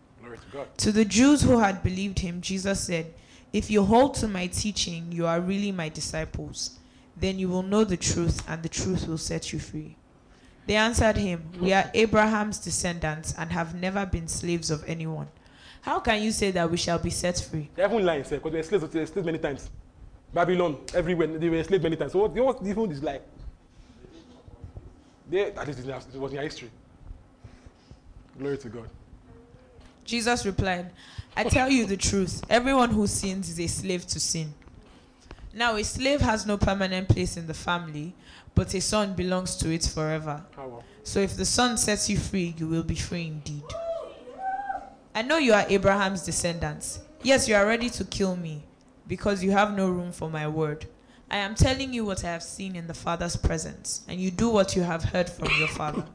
[0.52, 0.78] To God.
[0.78, 3.14] To the Jews who had believed him, Jesus said,
[3.54, 6.80] If you hold to my teaching, you are really my disciples.
[7.16, 9.96] Then you will know the truth, and the truth will set you free.
[10.66, 15.28] They answered him, We are Abraham's descendants and have never been slaves of anyone.
[15.82, 17.70] How can you say that we shall be set free?
[17.76, 19.70] They haven't lied, because they were slaves, they were slaves many times.
[20.34, 22.12] Babylon, everywhere, they were slaves many times.
[22.12, 23.24] So what, what even is like?
[25.30, 26.70] They, at least it was in their history.
[28.38, 28.90] Glory to God.
[30.10, 30.92] Jesus replied,
[31.38, 32.44] I tell you the truth.
[32.50, 34.56] Everyone who sins is a slave to sin.
[35.54, 38.16] Now, a slave has no permanent place in the family,
[38.56, 40.44] but a son belongs to it forever.
[40.58, 43.62] Oh, so if the son sets you free, you will be free indeed.
[45.14, 47.02] I know you are Abraham's descendants.
[47.22, 48.64] Yes, you are ready to kill me
[49.08, 50.88] because you have no room for my word.
[51.30, 54.50] I am telling you what I have seen in the Father's presence, and you do
[54.50, 56.06] what you have heard from your father.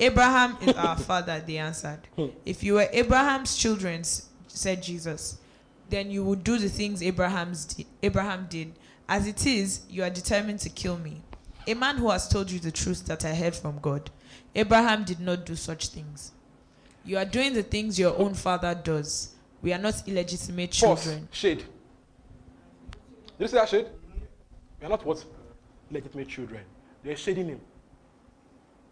[0.00, 2.00] Abraham is our father, they answered.
[2.46, 4.02] If you were Abraham's children,
[4.48, 5.38] said Jesus,
[5.90, 8.72] then you would do the things Abraham's di- Abraham did.
[9.08, 11.22] As it is, you are determined to kill me.
[11.66, 14.10] A man who has told you the truth that I heard from God.
[14.54, 16.32] Abraham did not do such things.
[17.04, 19.34] You are doing the things your own father does.
[19.62, 20.78] We are not illegitimate Pause.
[21.04, 21.28] children.
[21.30, 21.58] Shade.
[21.58, 21.66] Did
[23.38, 23.86] you see that shade?
[24.80, 25.24] We are not what?
[25.90, 26.62] Legitimate children.
[27.02, 27.60] They are shading him.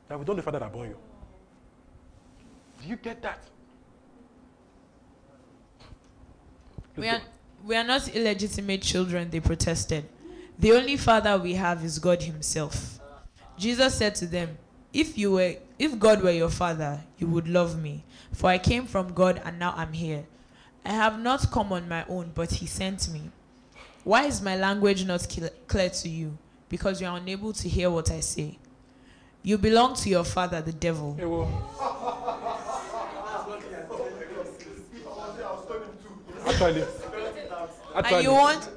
[0.08, 0.96] That we don't know the father that born you.
[2.82, 3.42] Do you get that?
[6.94, 7.24] Please We are, go.
[7.64, 10.08] we are not illegitimate children, they protested.
[10.58, 13.00] The only father we have is God Himself.
[13.56, 14.56] Jesus said to them,
[14.92, 18.04] If you were if God were your father, you would love me.
[18.32, 20.24] For I came from God and now I'm here.
[20.84, 23.30] I have not come on my own, but He sent me.
[24.04, 25.26] Why is my language not
[25.68, 26.36] clear to you?
[26.68, 28.58] Because you are unable to hear what I say.
[29.42, 31.16] You belong to your father, the devil.
[36.46, 36.82] Actually,
[37.94, 38.68] actually, and you want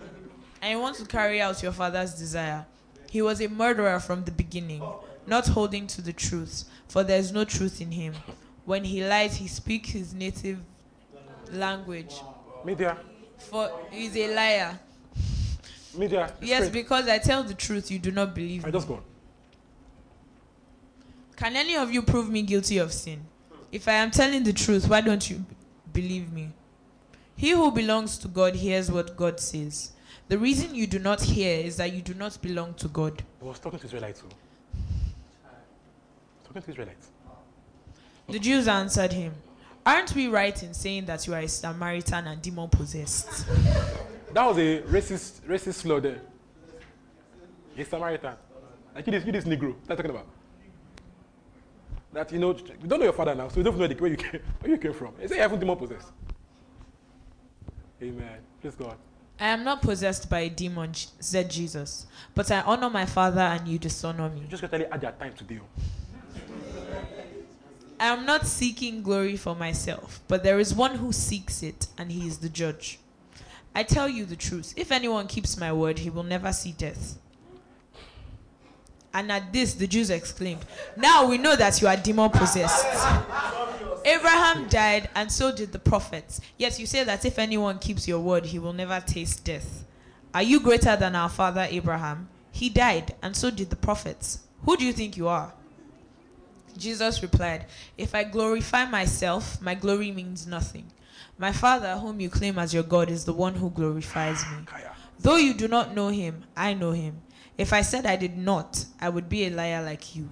[0.61, 2.65] and you want to carry out your father's desire.
[3.09, 4.81] He was a murderer from the beginning,
[5.27, 8.13] not holding to the truth, for there is no truth in him.
[8.65, 10.59] When he lies, he speaks his native
[11.51, 12.13] language.
[12.63, 12.97] media,
[13.37, 14.79] For he is a liar.
[15.97, 16.31] media.
[16.41, 19.03] Yes, because I tell the truth, you do not believe I just go on.
[21.41, 23.25] Can any of you prove me guilty of sin?
[23.71, 25.43] If I am telling the truth, why don't you
[25.91, 26.51] believe me?
[27.35, 29.93] He who belongs to God hears what God says.
[30.27, 33.23] The reason you do not hear is that you do not belong to God.
[33.39, 34.21] He was talking to Israelites.
[34.23, 34.29] Oh.
[36.43, 37.07] Talking to Israelites.
[38.29, 39.33] The Jews answered him,
[39.83, 43.47] Aren't we right in saying that you are a Samaritan and demon possessed?
[44.33, 46.21] That was a racist, racist slur there.
[47.75, 48.35] A Samaritan.
[48.93, 49.73] Like you this, you this Negro.
[49.87, 50.27] That's talking about.
[52.13, 52.49] That you know,
[52.81, 54.71] we don't know your father now, so we don't know the- where you came, where
[54.71, 55.13] you came from.
[55.19, 56.11] He said you haven't demon possessed.
[58.01, 58.39] Amen.
[58.61, 58.97] Please God.
[59.39, 62.05] I am not possessed by a demon, said Jesus,
[62.35, 64.41] but I honor my Father and you dishonor me.
[64.41, 65.59] You just gotta add your time today.
[65.61, 65.81] oh.
[67.99, 72.11] I am not seeking glory for myself, but there is one who seeks it, and
[72.11, 72.99] he is the judge.
[73.75, 74.73] I tell you the truth.
[74.75, 77.17] If anyone keeps my word, he will never see death.
[79.13, 82.85] And at this, the Jews exclaimed, Now we know that you are demon possessed.
[84.05, 86.41] Abraham died, and so did the prophets.
[86.57, 89.85] Yet you say that if anyone keeps your word, he will never taste death.
[90.33, 92.29] Are you greater than our father Abraham?
[92.51, 94.39] He died, and so did the prophets.
[94.65, 95.53] Who do you think you are?
[96.77, 97.65] Jesus replied,
[97.97, 100.85] If I glorify myself, my glory means nothing.
[101.37, 104.65] My Father, whom you claim as your God, is the one who glorifies me.
[105.19, 107.21] Though you do not know him, I know him.
[107.57, 110.29] If I said I did not, I would be a liar like you.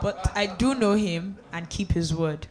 [0.00, 2.46] But I do know him and keep his word.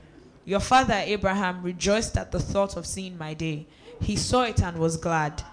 [0.45, 3.67] Your father Abraham rejoiced at the thought of seeing my day.
[4.01, 5.43] He saw it and was glad.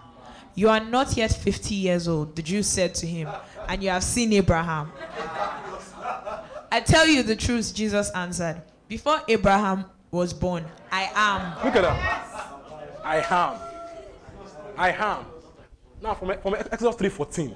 [0.55, 3.29] You are not yet 50 years old, the Jews said to him,
[3.69, 4.91] and you have seen Abraham.
[6.73, 8.63] I tell you the truth, Jesus answered.
[8.89, 11.65] Before Abraham was born, I am.
[11.65, 12.37] Look at that.
[13.05, 13.61] I am.
[14.77, 15.27] I am.
[16.03, 17.55] Now from, from Exodus 3.14,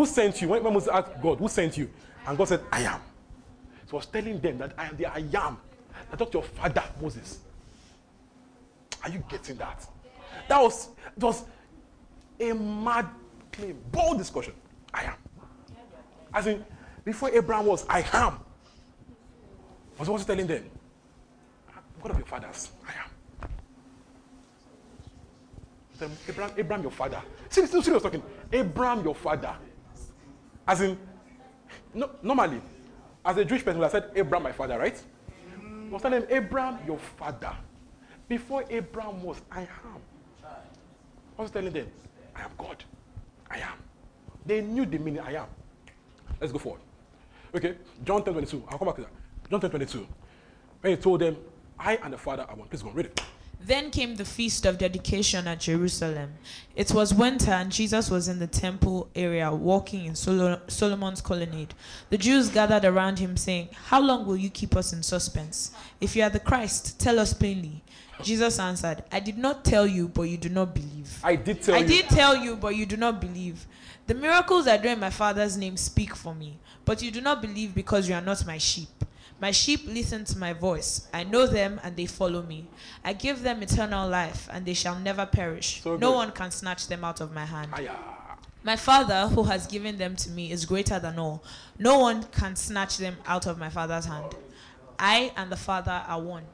[0.00, 0.48] who sent you?
[0.48, 1.90] When, Moses asked God, who sent you?
[2.26, 3.02] And God said, I am.
[3.84, 5.58] So I was telling them that I am the I am.
[6.10, 7.40] I talked to your father, Moses.
[9.04, 9.86] Are you getting that?
[10.48, 11.44] That was, it was
[12.40, 13.08] a mad
[13.52, 14.54] claim, bold discussion.
[14.94, 15.14] I am.
[16.32, 16.64] As in,
[17.04, 18.38] before Abraham was, I am.
[19.96, 20.64] I was also telling them,
[22.02, 23.48] God of your fathers, I am.
[25.98, 27.20] Them, Abraham, Abraham, your father.
[27.50, 28.22] See, still was talking.
[28.50, 29.54] Abraham, your father.
[30.66, 30.98] As in,
[31.94, 32.60] no, normally,
[33.24, 35.00] as a Jewish person, would have said, Abraham, my father, right?
[35.62, 37.52] I was telling him, Abraham, your father.
[38.28, 40.00] Before Abraham was, I am.
[41.38, 41.88] I was telling them,
[42.36, 42.84] I am God.
[43.50, 43.78] I am.
[44.46, 45.46] They knew the meaning I am.
[46.40, 46.80] Let's go forward.
[47.54, 48.64] Okay, John 10 22.
[48.68, 49.10] I'll come back to that.
[49.50, 50.06] John 10 22.
[50.80, 51.36] When he told them,
[51.78, 52.68] I and the Father are one.
[52.68, 53.20] Please go on, read it.
[53.62, 56.32] Then came the feast of dedication at Jerusalem.
[56.74, 61.74] It was winter, and Jesus was in the temple area walking in Solo- Solomon's colonnade.
[62.08, 65.72] The Jews gathered around him, saying, How long will you keep us in suspense?
[66.00, 67.82] If you are the Christ, tell us plainly.
[68.22, 71.18] Jesus answered, I did not tell you, but you do not believe.
[71.22, 71.86] I did tell I you.
[71.86, 73.66] did tell you, but you do not believe.
[74.06, 77.40] The miracles I do in my Father's name speak for me, but you do not
[77.40, 78.88] believe because you are not my sheep.
[79.40, 81.08] My sheep listen to my voice.
[81.14, 82.66] I know them and they follow me.
[83.02, 85.80] I give them eternal life and they shall never perish.
[85.82, 86.16] So no good.
[86.16, 87.72] one can snatch them out of my hand.
[88.62, 91.42] My Father, who has given them to me, is greater than all.
[91.78, 94.34] No one can snatch them out of my Father's hand.
[94.98, 96.44] I and the Father are one.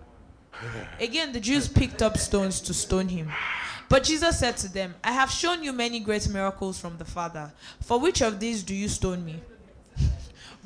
[1.01, 3.33] Again, the Jews picked up stones to stone him.
[3.89, 7.53] But Jesus said to them, I have shown you many great miracles from the Father.
[7.83, 9.41] For which of these do you stone me?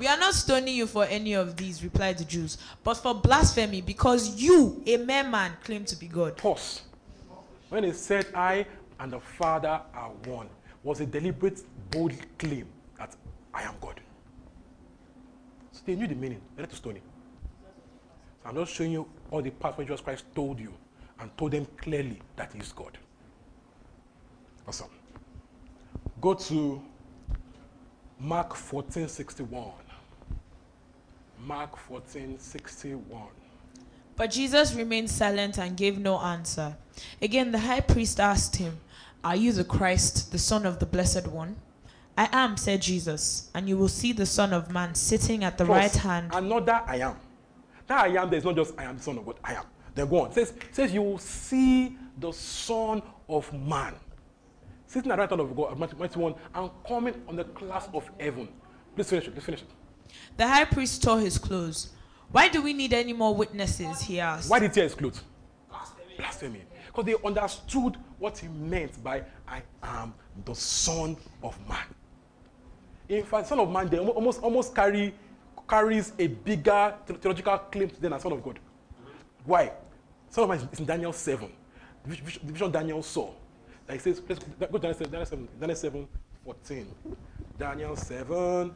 [0.01, 3.83] We are not stoning you for any of these, replied the Jews, but for blasphemy,
[3.83, 6.39] because you, a mere man, claim to be God.
[6.39, 6.81] Pause.
[7.69, 8.65] When he said, I
[8.99, 10.49] and the Father are one,
[10.83, 13.15] was a deliberate, bold claim that
[13.53, 14.01] I am God.
[15.73, 16.41] So they knew the meaning.
[16.57, 17.03] They had to stone him.
[18.43, 20.73] So I'm just showing you all the parts where Jesus Christ told you
[21.19, 22.97] and told them clearly that he is God.
[24.67, 24.89] Awesome.
[26.23, 26.83] Go to
[28.19, 29.73] Mark 14 61.
[31.47, 33.22] Mark 14 61.
[34.16, 36.76] But Jesus remained silent and gave no answer.
[37.22, 38.78] Again, the high priest asked him,
[39.24, 41.57] Are you the Christ, the Son of the Blessed One?
[42.18, 45.64] I am, said Jesus, and you will see the Son of Man sitting at the
[45.64, 46.30] Plus, right hand.
[46.34, 47.16] Another I am.
[47.86, 49.36] That I am, there is not just I am the Son of God.
[49.43, 49.64] I am.
[49.95, 50.30] Then go on.
[50.30, 53.95] It says, says you will see the Son of Man
[54.86, 58.11] sitting at the right hand of God, Matthew 1, and coming on the clouds of
[58.18, 58.49] heaven.
[58.95, 59.34] Please finish it.
[59.34, 59.68] Please finish it.
[60.37, 61.91] The high priest tore his clothes.
[62.33, 64.01] Why do we need any more witnesses?
[64.01, 64.49] He asked.
[64.49, 65.23] Why did he tear his clothes?
[66.17, 66.63] Blasphemy.
[66.87, 70.13] Because they understood what he meant by I am
[70.45, 71.85] the Son of Man.
[73.09, 75.15] In fact, Son of Man, they almost almost carry
[75.69, 78.59] carries a bigger theological claim than a Son of God.
[79.45, 79.73] Why?
[80.29, 81.51] Son of Man is- in Daniel 7.
[82.05, 83.33] The vis- vis- vision Daniel saw.
[83.89, 86.09] Like it says, let's go to Daniel 7, Daniel 7, Daniel 7
[86.45, 86.87] 14.
[87.59, 88.75] Daniel 7,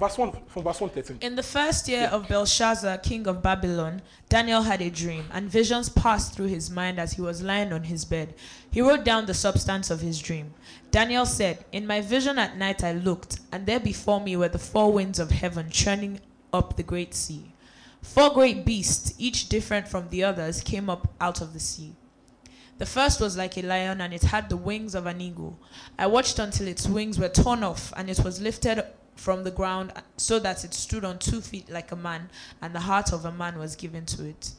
[0.00, 1.18] verse 1, from verse 1 13.
[1.20, 5.90] In the first year of Belshazzar, king of Babylon, Daniel had a dream, and visions
[5.90, 8.34] passed through his mind as he was lying on his bed.
[8.70, 10.54] He wrote down the substance of his dream.
[10.90, 14.58] Daniel said, In my vision at night I looked, and there before me were the
[14.58, 16.20] four winds of heaven churning
[16.52, 17.52] up the great sea.
[18.00, 21.92] Four great beasts, each different from the others, came up out of the sea.
[22.78, 25.58] The first was like a lion, and it had the wings of an eagle.
[25.98, 28.82] I watched until its wings were torn off, and it was lifted
[29.20, 32.30] from the ground so that it stood on two feet like a man,
[32.62, 34.52] and the heart of a man was given to it.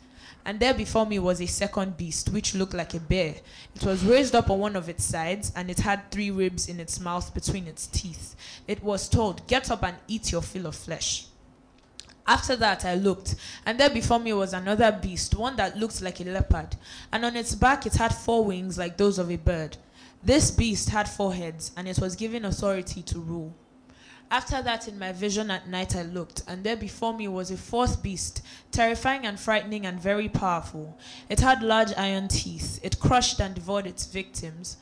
[0.46, 3.36] And there before me was a second beast, which looked like a bear.
[3.76, 6.80] It was raised up on one of its sides, and it had three ribs in
[6.80, 8.36] its mouth between its teeth.
[8.68, 11.26] It was told, Get up and eat your fill of flesh.
[12.28, 13.36] After that, I looked,
[13.66, 16.76] and there before me was another beast, one that looked like a leopard,
[17.12, 19.78] and on its back it had four wings like those of a bird.
[20.24, 23.56] This beast had four heads, and it was given authority to rule.
[24.32, 27.58] After that, in my vision at night, I looked, and there before me was a
[27.58, 30.98] fourth beast, terrifying and frightening and very powerful.
[31.28, 32.80] It had large iron teeth.
[32.82, 34.78] It crushed and devoured its victims,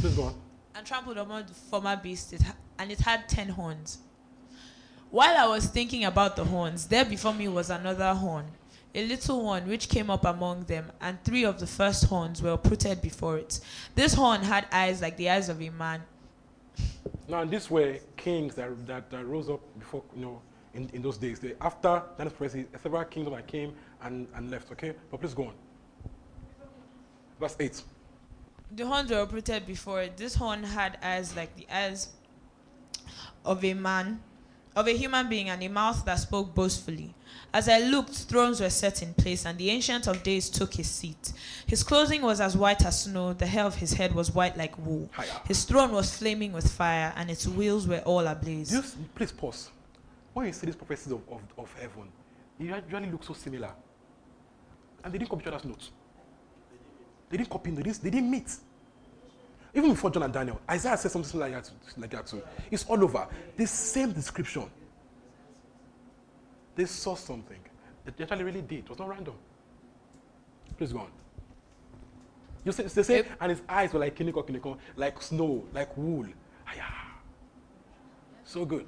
[0.00, 0.34] Please go on.
[0.74, 3.98] and trampled upon the former beast, it ha- and it had ten horns.
[5.10, 8.46] While I was thinking about the horns, there before me was another horn,
[8.96, 12.52] a little one which came up among them, and three of the first horns were
[12.52, 13.60] uprooted before it.
[13.94, 16.02] This horn had eyes like the eyes of a man.
[17.28, 20.42] Now, these were kings that, that, that rose up before, you know,
[20.74, 21.38] in, in those days.
[21.38, 24.94] They, after Daniel's prophecy, several kingdoms that came and, and left, okay?
[25.10, 25.54] But please go on.
[27.38, 27.82] Verse 8.
[28.74, 30.06] The horns were uprooted before.
[30.16, 32.08] This horn had eyes like the eyes
[33.44, 34.20] of a man,
[34.74, 37.14] of a human being, and a mouth that spoke boastfully.
[37.54, 40.88] As I looked, thrones were set in place, and the Ancient of Days took his
[40.88, 41.32] seat.
[41.66, 44.78] His clothing was as white as snow, the hair of his head was white like
[44.78, 45.10] wool.
[45.46, 48.70] His throne was flaming with fire, and its wheels were all ablaze.
[48.70, 49.70] Just, please pause.
[50.32, 52.08] When you see these prophecies of, of, of heaven,
[52.58, 53.72] they usually look so similar.
[55.04, 55.90] And they didn't copy each other's notes.
[57.28, 58.50] They didn't copy, they didn't, they didn't meet.
[59.74, 62.42] Even before John and Daniel, Isaiah said something like that, like that too.
[62.70, 63.26] It's all over.
[63.56, 64.70] The same description.
[66.74, 67.58] They saw something.
[68.04, 68.80] They actually really did.
[68.80, 69.34] It was not random.
[70.76, 71.10] Please go on.
[72.64, 73.26] You see, they say, Yep.
[73.40, 76.26] and his eyes were like kiniko kiniko, like snow, like wool.
[76.66, 76.82] Aya.
[78.44, 78.86] So good.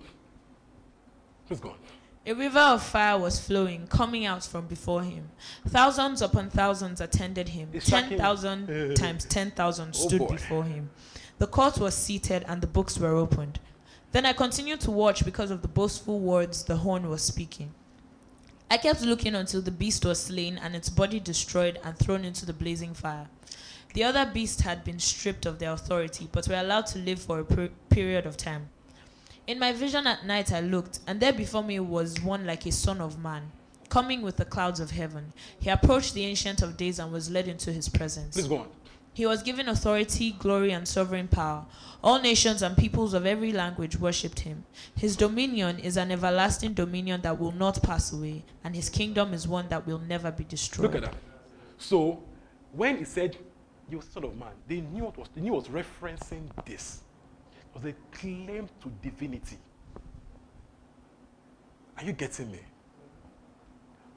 [1.46, 1.76] Please go on.
[2.26, 5.28] A river of fire was flowing, coming out from before him.
[5.68, 7.68] Thousands upon thousands attended him.
[7.72, 7.86] It's.
[7.90, 10.28] Ten thousand times ten thousand oh, stood boy.
[10.28, 10.88] before him.
[11.38, 13.58] The court was seated and the books were opened.
[14.14, 17.74] Then I continued to watch because of the boastful words the horn was speaking.
[18.70, 22.46] I kept looking until the beast was slain and its body destroyed and thrown into
[22.46, 23.26] the blazing fire.
[23.92, 27.40] The other beasts had been stripped of their authority, but were allowed to live for
[27.40, 28.68] a per- period of time.
[29.48, 32.70] In my vision at night I looked, and there before me was one like a
[32.70, 33.50] son of man,
[33.88, 35.32] coming with the clouds of heaven.
[35.58, 38.36] He approached the Ancient of Days and was led into his presence.
[38.36, 38.68] Please go on.
[39.14, 41.64] He was given authority, glory, and sovereign power.
[42.02, 44.64] All nations and peoples of every language worshipped him.
[44.96, 49.46] His dominion is an everlasting dominion that will not pass away, and his kingdom is
[49.46, 50.86] one that will never be destroyed.
[50.86, 51.14] Look at that.
[51.78, 52.22] So,
[52.72, 53.38] when he said,
[53.88, 57.02] "You son of man," they knew what was they knew was referencing this.
[57.52, 59.58] It was a claim to divinity.
[61.96, 62.60] Are you getting me?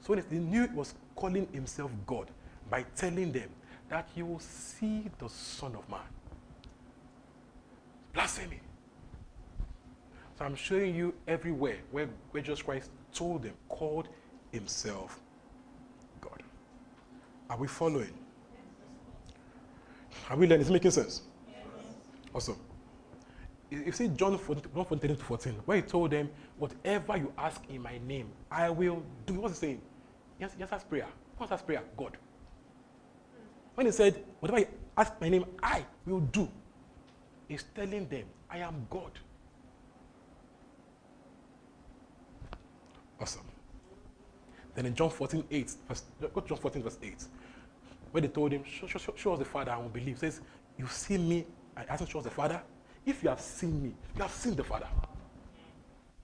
[0.00, 2.30] So when they knew it was calling himself God
[2.68, 3.50] by telling them
[3.88, 6.00] that you will see the Son of Man.
[8.12, 8.60] Blasphemy.
[10.38, 14.08] So I'm showing you everywhere where, where Jesus Christ told them, called
[14.52, 15.20] himself
[16.20, 16.42] God.
[17.50, 18.12] Are we following?
[20.30, 20.62] Are we learning?
[20.62, 21.22] Is it making sense?
[22.34, 22.56] Awesome.
[23.70, 27.32] You you see John 14, John 14 to 14, where he told them, whatever you
[27.36, 29.34] ask in my name, I will do.
[29.34, 29.82] What's he saying?
[30.38, 31.06] Yes, yes, that's prayer.
[31.36, 31.82] What's that prayer?
[31.96, 32.16] God.
[33.78, 34.66] When he said, whatever you
[34.96, 36.48] ask my name, I will do,
[37.46, 39.12] he's telling them, I am God.
[43.20, 43.44] Awesome.
[44.74, 47.24] Then in John 14, 8, verse, go to John 14, verse 8,
[48.10, 50.16] where they told him, show, show, show, us the Father and we'll believe.
[50.16, 50.40] It says,
[50.76, 52.60] You see me, I asked him, show us the Father.
[53.06, 54.88] If you have seen me, you have seen the Father.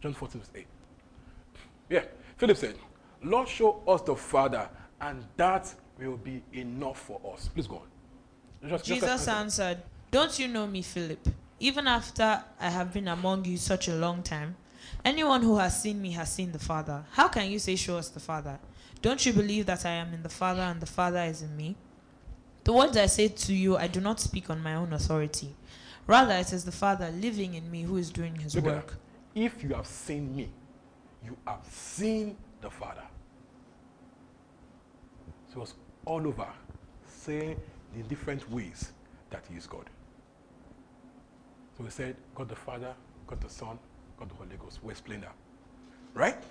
[0.00, 0.66] John 14, verse 8.
[1.88, 2.02] Yeah.
[2.36, 2.74] Philip said,
[3.22, 4.68] Lord, show us the Father,
[5.00, 7.48] and that will be enough for us.
[7.48, 8.68] Please go on.
[8.68, 9.30] Just- just Jesus answer.
[9.30, 11.28] answered, Don't you know me, Philip?
[11.60, 14.56] Even after I have been among you such a long time,
[15.04, 17.04] anyone who has seen me has seen the Father.
[17.12, 18.58] How can you say, Show us the Father?
[19.02, 21.76] Don't you believe that I am in the Father and the Father is in me?
[22.64, 25.54] The words I say to you, I do not speak on my own authority.
[26.06, 28.94] Rather, it is the Father living in me who is doing his Look work.
[29.34, 30.48] If you have seen me,
[31.22, 33.02] you have seen the Father.
[35.52, 35.74] So was
[36.04, 36.48] all over
[37.06, 37.58] saying
[37.94, 38.92] in different ways
[39.30, 39.88] that he is God.
[41.76, 42.94] So we said, God the Father,
[43.26, 43.78] God the Son,
[44.18, 44.80] God the Holy Ghost.
[44.82, 45.34] We explained that.
[46.12, 46.42] Right?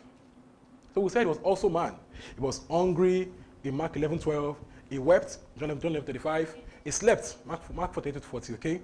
[0.93, 1.95] So we said he was also man.
[2.35, 3.29] He was hungry
[3.63, 4.57] in Mark 11, 12.
[4.89, 6.55] He wept, John 11, 35.
[6.83, 8.81] He slept, Mark, Mark 48 to 40, okay?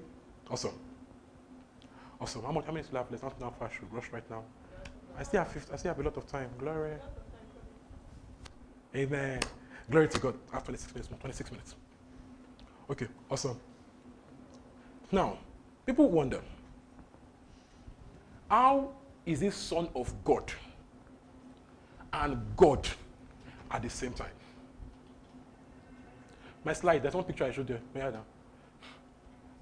[0.49, 0.73] Awesome.
[2.21, 2.43] Awesome.
[2.43, 2.65] How much?
[2.65, 3.23] How many still have left?
[3.23, 3.75] Not now fast.
[3.75, 4.43] Should rush right now.
[5.17, 6.49] I still have 50, I still have a lot of time.
[6.57, 6.93] Glory.
[8.95, 9.39] Amen.
[9.89, 10.35] Glory to God.
[10.51, 11.09] I have 26 minutes.
[11.09, 11.75] more, 26 minutes.
[12.89, 13.07] Okay.
[13.29, 13.59] Awesome.
[15.11, 15.37] Now,
[15.85, 16.41] people wonder,
[18.49, 18.91] how
[19.25, 20.51] is this son of God
[22.13, 22.87] and God
[23.71, 24.31] at the same time.
[26.63, 27.79] My slide, there's one picture I showed you.
[27.95, 28.23] Yeah, now.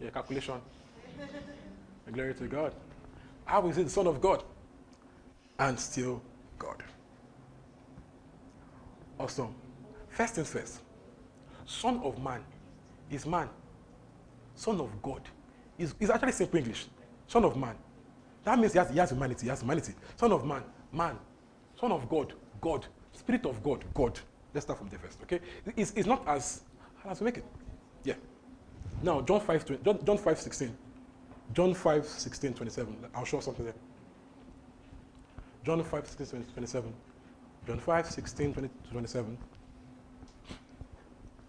[0.01, 0.55] Yeah, calculation.
[2.11, 2.73] Glory to God.
[3.45, 4.43] How is he the Son of God
[5.59, 6.21] and still
[6.57, 6.83] God?
[9.19, 9.53] Awesome.
[10.17, 10.79] First things first.
[11.67, 12.43] Son of man
[13.11, 13.47] is man.
[14.55, 15.21] Son of God
[15.77, 16.87] is, is actually simple English.
[17.27, 17.75] Son of man.
[18.43, 19.43] That means he has, he has humanity.
[19.43, 19.93] He has humanity.
[20.15, 21.19] Son of man, man.
[21.79, 22.87] Son of God, God.
[23.11, 24.19] Spirit of God, God.
[24.55, 25.39] Let's start from the first, okay?
[25.75, 26.61] It's, it's not as
[26.95, 27.45] hard as we make it.
[28.03, 28.15] Yeah.
[29.03, 30.77] Now, John 5, 20, John, John 5, 16.
[31.53, 32.97] John 5, 16, 27.
[33.13, 33.75] I'll show something there.
[35.63, 36.93] John 5, 16, 27.
[37.67, 39.37] John 5, 16, 20, 27.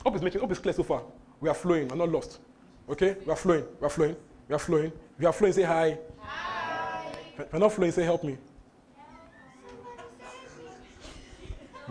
[0.05, 1.03] Hope is making, hope is clear so far.
[1.41, 2.39] We are flowing, we're not lost.
[2.89, 3.17] Okay?
[3.25, 4.17] We are flowing, we are flowing,
[4.49, 4.93] we are flowing.
[5.17, 5.99] If you are flowing, say hi.
[6.21, 7.13] Hi.
[7.39, 8.37] If you're not flowing, say help me.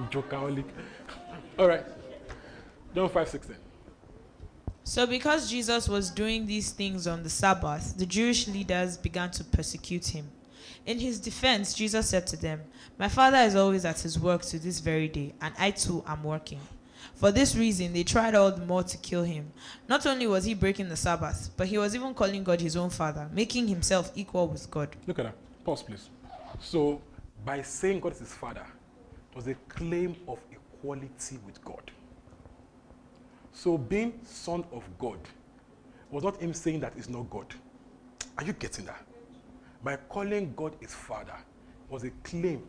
[0.09, 0.65] Jokeaholic.
[1.57, 1.83] All right.
[2.93, 3.55] John 5, 16.
[4.83, 9.43] So, because Jesus was doing these things on the Sabbath, the Jewish leaders began to
[9.43, 10.29] persecute him.
[10.85, 12.61] In his defense, Jesus said to them,
[12.97, 16.23] My Father is always at his work to this very day, and I too am
[16.23, 16.61] working.
[17.17, 19.51] For this reason, they tried all the more to kill him.
[19.89, 22.91] Not only was he breaking the Sabbath, but he was even calling God his own
[22.91, 24.95] Father, making himself equal with God.
[25.07, 25.35] Look at that.
[25.65, 26.09] Pause, please.
[26.61, 27.01] So,
[27.43, 28.65] by saying God is his Father,
[29.31, 31.89] it was a claim of equality with God.
[33.51, 35.17] So, being Son of God
[36.11, 37.51] was not him saying that he's not God.
[38.37, 39.03] Are you getting that?
[39.83, 41.35] By calling God his Father
[41.89, 42.61] was a claim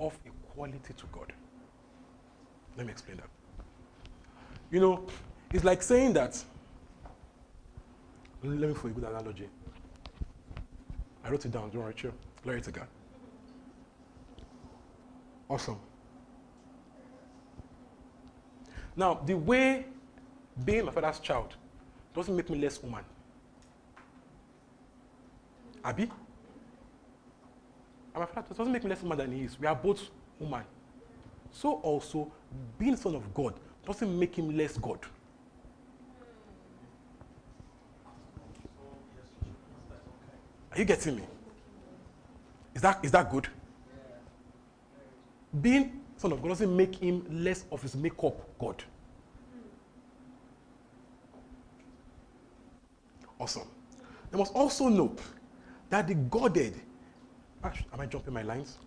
[0.00, 1.34] of equality to God.
[2.78, 3.28] Let me explain that.
[4.72, 5.06] You know,
[5.52, 6.42] it's like saying that.
[8.42, 9.48] Let me for a good analogy.
[11.22, 11.70] I wrote it down.
[11.70, 12.12] Don't worry, chill.
[12.42, 12.88] Glory to God.
[15.48, 15.78] Awesome.
[18.96, 19.84] Now, the way
[20.64, 21.54] being my father's child
[22.14, 23.04] doesn't make me less woman.
[25.84, 26.04] Abby?
[26.04, 26.10] And
[28.14, 29.60] my father doesn't make me less woman than he is.
[29.60, 30.08] We are both
[30.40, 30.64] woman.
[31.50, 32.32] So also,
[32.78, 33.54] being son of God
[33.86, 34.98] doesn't make him less God.
[40.70, 41.22] Are you getting me?
[42.74, 43.48] Is that, is that good?
[45.60, 48.82] Being son of God doesn't make him less of his makeup God.
[53.38, 53.66] Awesome.
[54.30, 55.14] You must also know
[55.90, 56.74] that the Godhead.
[57.62, 58.78] Ah, am I jumping my lines?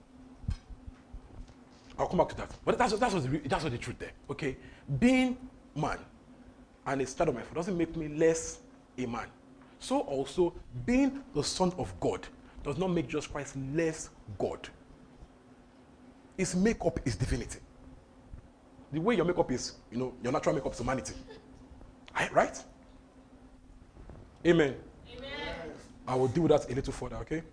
[1.97, 2.51] I'll come back to that.
[2.63, 4.11] But that's, that's, what's the, that's what the truth there.
[4.29, 4.57] Okay?
[4.99, 5.37] Being
[5.75, 5.97] man
[6.85, 8.59] and a child of my father doesn't make me less
[8.97, 9.27] a man.
[9.79, 10.53] So also,
[10.85, 12.27] being the son of God
[12.63, 14.67] does not make Jesus Christ less God.
[16.37, 17.59] His makeup is divinity.
[18.91, 21.13] The way your makeup is, you know, your natural makeup is humanity.
[22.31, 22.63] Right?
[24.45, 24.75] Amen.
[25.15, 25.29] Amen.
[26.07, 27.43] I will deal with that a little further, okay?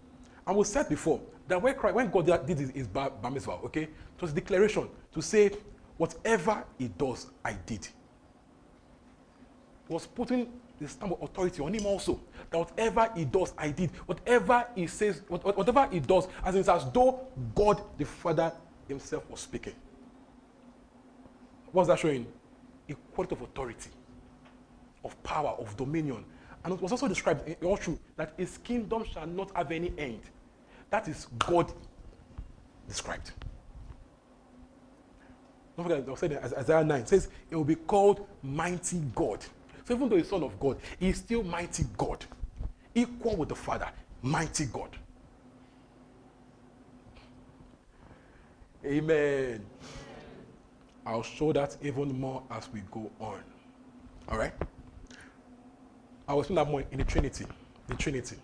[0.46, 4.20] And we said before that when, Christ, when God did his, bar, mitzvah, okay, it
[4.20, 5.50] was a declaration to say,
[5.96, 7.86] whatever he does, I did.
[9.88, 10.48] Was putting
[10.80, 12.20] the stamp of authority on him also.
[12.50, 13.90] That whatever he does, I did.
[14.06, 18.52] Whatever he says, whatever he does, as it's as though God the Father
[18.88, 19.74] himself was speaking.
[21.70, 22.26] What's that showing?
[22.88, 23.90] Equality of authority,
[25.04, 26.24] of power, of dominion.
[26.64, 29.92] And it was also described in all truth that his kingdom shall not have any
[29.98, 30.20] end.
[30.92, 31.72] That is God
[32.86, 33.32] described.
[35.74, 39.42] Don't forget, I said Isaiah 9 says, it will be called mighty God.
[39.86, 42.26] So even though he's son of God, he's still mighty God.
[42.94, 43.88] Equal with the Father,
[44.20, 44.90] mighty God.
[48.84, 49.64] Amen.
[51.06, 53.40] I'll show that even more as we go on.
[54.28, 54.52] All right?
[56.28, 57.46] I will explain that more in the Trinity.
[57.86, 58.36] The Trinity.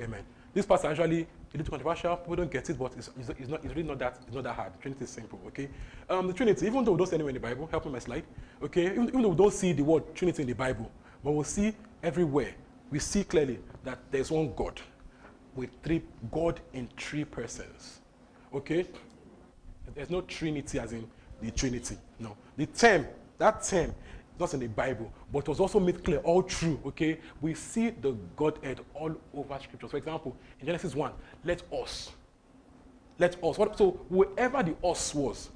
[0.00, 0.24] Amen.
[0.54, 2.16] This part is actually a little controversial.
[2.16, 4.54] People don't get it, but it's, it's, not, it's really not that, it's not that
[4.54, 4.74] hard.
[4.74, 5.68] The Trinity is simple, okay?
[6.08, 7.98] Um, the Trinity, even though we don't see anywhere in the Bible, help me my
[7.98, 8.24] slide,
[8.62, 8.86] okay?
[8.86, 10.90] Even, even though we don't see the word Trinity in the Bible,
[11.22, 12.54] but we'll see everywhere,
[12.90, 14.80] we see clearly that there's one God
[15.54, 18.00] with three, God in three persons,
[18.54, 18.86] okay?
[19.94, 21.08] There's no Trinity as in
[21.40, 22.36] the Trinity, no.
[22.56, 23.06] The term,
[23.38, 23.94] that term
[24.38, 26.78] not in the Bible, but it was also made clear all true.
[26.86, 29.88] Okay, we see the Godhead all over Scripture.
[29.88, 31.12] For example, in Genesis 1,
[31.44, 32.12] let us.
[33.18, 33.56] Let us.
[33.76, 35.50] So whoever the us was,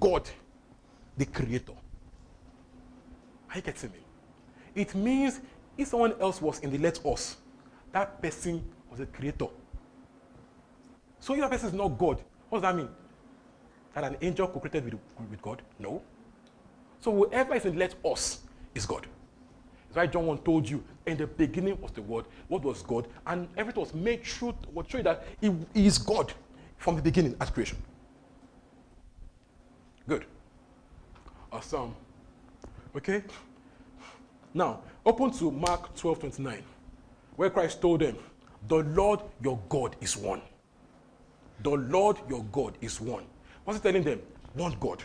[0.00, 0.28] God,
[1.16, 1.74] the creator.
[3.50, 3.98] Are you getting me?
[4.74, 5.40] It means
[5.78, 7.36] if someone else was in the let us,
[7.92, 9.46] that person was a creator.
[11.20, 12.88] So if that person is not God, What does that mean?
[13.94, 14.94] That an angel co-created with,
[15.30, 15.62] with God?
[15.78, 16.02] No.
[17.00, 18.40] So whoever is in let us
[18.74, 19.06] is God.
[19.88, 23.06] That's why John 1 told you, in the beginning was the word, what was God,
[23.26, 26.32] and everything was made true, was showing that he, he is God
[26.78, 27.78] from the beginning at creation.
[30.08, 30.24] Good.
[31.52, 31.94] Awesome.
[32.94, 33.22] Okay?
[34.52, 36.62] Now, open to Mark 12 29,
[37.36, 38.16] where Christ told them,
[38.68, 40.40] The Lord your God is one.
[41.62, 43.24] The Lord your God is one.
[43.64, 44.20] What's he telling them?
[44.54, 45.02] One God.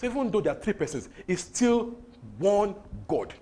[0.00, 1.94] So even though there are three persons, it's still
[2.38, 2.74] one
[3.06, 3.34] God.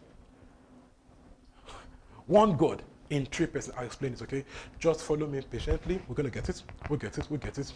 [2.26, 3.76] One God in three persons.
[3.78, 4.44] I'll explain it, okay?
[4.80, 6.00] Just follow me patiently.
[6.09, 6.61] We're going to get it.
[6.90, 7.30] We'll get it.
[7.30, 7.72] We'll get it.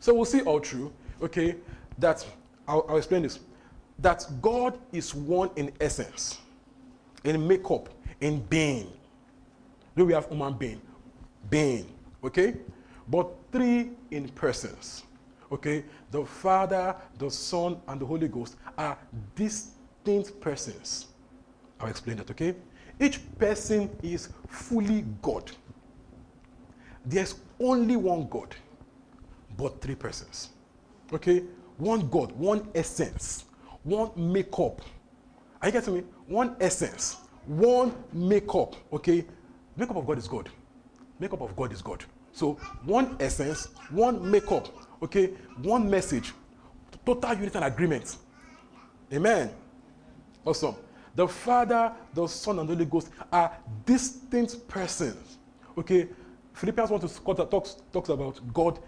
[0.00, 1.54] So we'll see all through, okay,
[1.98, 2.26] that
[2.66, 3.38] I'll, I'll explain this.
[4.00, 6.40] That God is one in essence,
[7.22, 7.88] in makeup,
[8.20, 8.92] in being.
[9.96, 10.80] Do we have human being?
[11.50, 11.86] Being,
[12.24, 12.56] okay?
[13.06, 15.04] But three in persons,
[15.50, 15.84] okay?
[16.10, 18.98] The Father, the Son, and the Holy Ghost are
[19.34, 21.06] distinct persons.
[21.80, 22.54] I'll explain that, okay?
[23.00, 25.50] Each person is fully God.
[27.04, 28.54] There's only one God,
[29.56, 30.50] but three persons.
[31.12, 31.44] Okay?
[31.76, 33.44] One God, one essence,
[33.84, 34.80] one makeup.
[35.60, 36.02] Are you getting me?
[36.26, 37.16] One essence,
[37.46, 38.74] one makeup.
[38.92, 39.24] Okay?
[39.76, 40.48] Makeup of God is God.
[41.20, 42.04] Makeup of God is God.
[42.36, 44.68] So one essence, one makeup.
[45.02, 45.28] Okay?
[45.62, 46.34] One message.
[47.06, 48.18] Total unity and agreement.
[49.10, 49.50] Amen.
[50.44, 50.74] Awesome.
[51.14, 53.56] The Father, the Son, and the Holy Ghost are
[53.86, 55.38] distinct persons.
[55.78, 56.08] Okay?
[56.52, 58.80] Philippians 1 to talks, talks about God,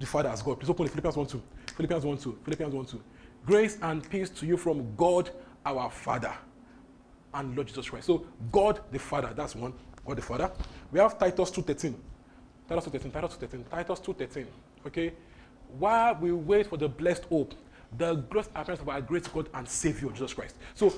[0.00, 0.58] the Father as God.
[0.58, 1.42] Please open Philippians 1 2.
[1.76, 2.38] Philippians 1 2.
[2.42, 3.02] Philippians 1 2.
[3.44, 5.28] Grace and peace to you from God
[5.66, 6.32] our Father
[7.34, 8.06] and Lord Jesus Christ.
[8.06, 9.74] So God the Father, that's one.
[10.06, 10.50] God the Father.
[10.90, 11.94] We have Titus 2.13.
[12.68, 14.46] Titus 2.13, Titus 2.13, Titus 2.13.
[14.86, 15.12] Okay?
[15.78, 17.54] While we wait for the blessed hope,
[17.96, 20.56] the glorious appearance of our great God and Savior, Jesus Christ.
[20.74, 20.92] So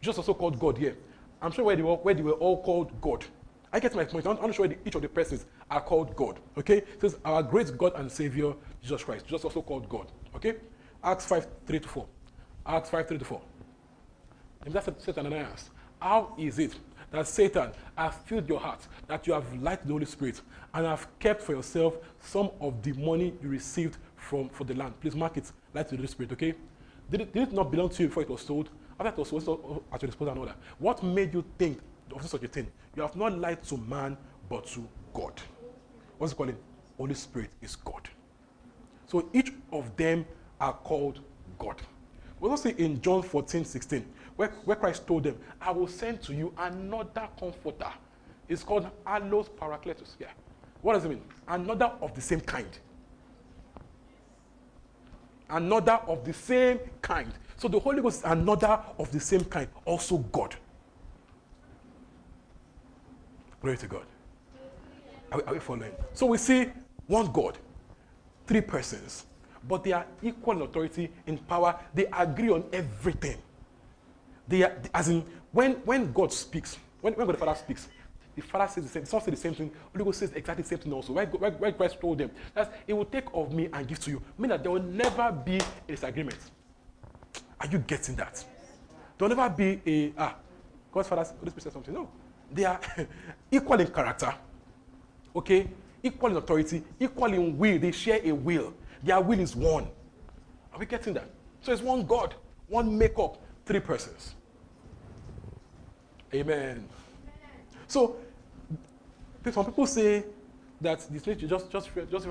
[0.00, 0.96] just also called God here.
[1.40, 3.24] I'm sure where they were, where they were all called God.
[3.72, 4.26] I get my point.
[4.26, 6.40] I'm not sure each of the persons are called God.
[6.58, 6.78] Okay?
[6.78, 9.26] It says our great God and Savior, Jesus Christ.
[9.26, 10.06] Just also called God.
[10.34, 10.54] Okay?
[11.04, 12.06] Acts 5, 3 to 4.
[12.66, 13.40] Acts 5, 3 to 4.
[14.64, 15.70] And that's a Satan Ananias.
[16.00, 16.74] How is it
[17.10, 20.40] that Satan has filled your heart, that you have light the Holy Spirit,
[20.74, 24.98] and have kept for yourself some of the money you received from for the land?
[25.00, 26.54] Please mark it, light to the Holy Spirit, okay?
[27.10, 28.70] Did it, did it not belong to you before it was sold?
[28.98, 30.56] After it was sold at your disposal and all that.
[30.78, 31.78] What made you think
[32.14, 32.66] of such a thing?
[32.96, 34.16] You have not lied to man,
[34.48, 35.40] but to God.
[36.18, 36.54] What's it called?
[36.96, 38.08] Holy Spirit is God.
[39.06, 40.26] So each of them
[40.60, 41.20] are called
[41.58, 41.76] God.
[42.40, 44.04] We also see in John 14, 16,
[44.36, 47.90] where, where Christ told them, I will send to you another comforter.
[48.48, 50.14] It's called Allos Parakletos.
[50.18, 50.28] Yeah.
[50.82, 51.22] What does it mean?
[51.48, 52.68] Another of the same kind.
[55.48, 57.32] Another of the same kind.
[57.56, 60.54] So the Holy Ghost is another of the same kind, also God.
[63.62, 64.04] Glory to God.
[65.32, 65.92] Are we, are we following?
[66.12, 66.68] So we see
[67.06, 67.58] one God,
[68.46, 69.24] three persons,
[69.66, 71.78] but they are equal in authority, in power.
[71.94, 73.38] They agree on everything.
[74.48, 77.88] They are, as in, when, when God speaks, when, when God the Father speaks,
[78.34, 80.68] the Father says the same, Son says the same thing, Holy Ghost says exactly the
[80.68, 81.14] same thing also.
[81.14, 84.10] Why, why, why Christ told them that it will take of me and give to
[84.10, 86.38] you, meaning that there will never be a disagreement.
[87.58, 88.44] Are you getting that?
[89.16, 90.36] There will never be a, ah,
[90.92, 91.94] God's Father, Holy Spirit says something.
[91.94, 92.08] No.
[92.52, 92.80] They are
[93.50, 94.34] equal in character,
[95.34, 95.68] okay?
[96.02, 97.78] Equal in authority, equal in will.
[97.78, 98.74] They share a will.
[99.02, 99.88] Their will is one.
[100.72, 101.30] Are we getting that?
[101.62, 102.34] So it's one God,
[102.68, 104.35] one makeup, three persons.
[106.36, 106.86] Amen.
[107.88, 108.16] So,
[109.50, 110.24] some people say
[110.80, 112.26] that the Trinity just just just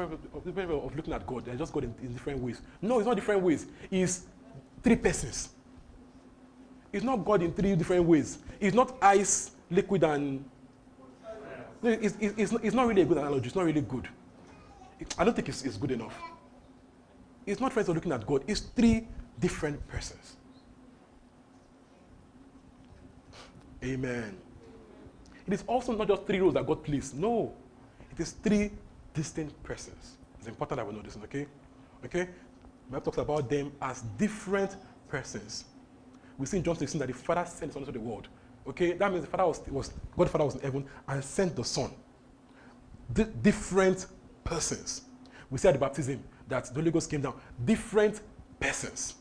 [0.46, 1.46] different of looking at God.
[1.46, 2.62] They're just God in, in different ways.
[2.82, 3.66] No, it's not different ways.
[3.90, 4.26] It's
[4.84, 5.50] three persons.
[6.94, 8.38] It's not God in three different ways.
[8.60, 10.46] It's not ice, liquid, and.
[11.84, 13.48] It's, it's, it's, not really a good analogy.
[13.48, 14.08] It's not really good.
[15.20, 16.18] I don't think it's, it's good enough.
[17.46, 18.44] It's not friends of looking at God.
[18.48, 19.08] It's three
[19.40, 20.38] different persons.
[23.86, 24.36] Amen.
[25.48, 27.14] It is also not just three roles that God plays.
[27.14, 27.54] No.
[28.12, 28.72] It is three
[29.14, 30.18] distinct persons.
[30.40, 31.46] It's important that we know this, okay?
[32.04, 32.24] Okay?
[32.24, 34.76] The Bible talks about them as different
[35.08, 35.66] persons.
[36.38, 38.28] We see in John 16 that the Father sent the Son into the world.
[38.68, 38.94] Okay?
[38.94, 41.64] That means the Father was, was God the Father was in heaven and sent the
[41.64, 41.92] Son.
[43.14, 44.08] D- different
[44.44, 45.04] persons.
[45.50, 47.36] We see at the baptism that the Holy Ghost came down.
[47.64, 48.20] Different
[48.60, 49.16] persons.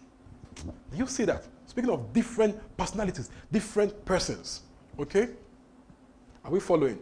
[0.56, 1.44] Do you see that?
[1.74, 4.62] Speaking of different personalities, different persons.
[4.96, 5.30] Okay?
[6.44, 7.00] Are we following?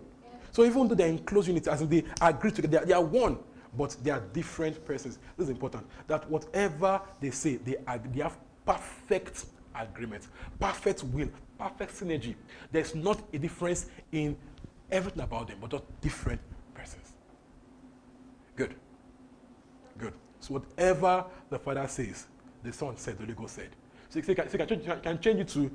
[0.51, 2.93] So even though they're in close unity, as in they agree together, they are, they
[2.95, 3.39] are one,
[3.77, 5.19] but they are different persons.
[5.37, 5.87] This is important.
[6.07, 7.77] That whatever they say, they,
[8.15, 9.45] they have perfect
[9.75, 12.35] agreement, perfect will, perfect synergy.
[12.71, 14.39] There's not a difference in
[14.91, 16.41] everything about them, but just different
[16.73, 17.13] persons.
[18.57, 18.75] Good.
[19.99, 20.15] Good.
[20.41, 22.27] So whatever the Father says,
[22.63, 23.69] the Son said, the Holy Ghost said.
[24.13, 25.71] So you can, so you can, change, you can change it to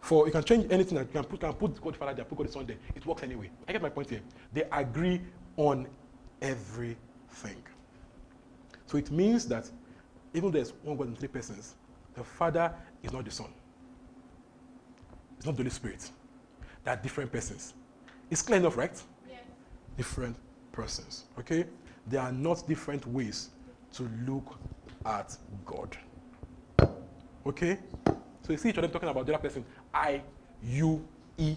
[0.00, 2.24] for you can change anything that you can put can put God the Father there,
[2.24, 2.76] put God the Son there.
[2.94, 3.50] It works anyway.
[3.68, 4.22] I get my point here.
[4.54, 5.20] They agree
[5.58, 5.86] on
[6.40, 7.62] everything.
[8.86, 9.68] So it means that
[10.32, 11.74] even though there's one God in three persons,
[12.14, 12.72] the Father
[13.02, 13.52] is not the Son.
[15.36, 16.10] It's not the Holy Spirit.
[16.84, 17.74] They are different persons.
[18.30, 19.02] It's clear enough, right?
[19.28, 19.40] Yes.
[19.98, 20.36] Different
[20.72, 21.24] persons.
[21.38, 21.66] Okay?
[22.06, 23.50] There are not different ways
[23.92, 24.58] to look
[25.04, 25.98] at God.
[27.46, 27.78] Okay?
[28.42, 29.64] So you see each of them talking about the other person.
[29.94, 30.20] I,
[30.62, 31.06] you,
[31.38, 31.56] E.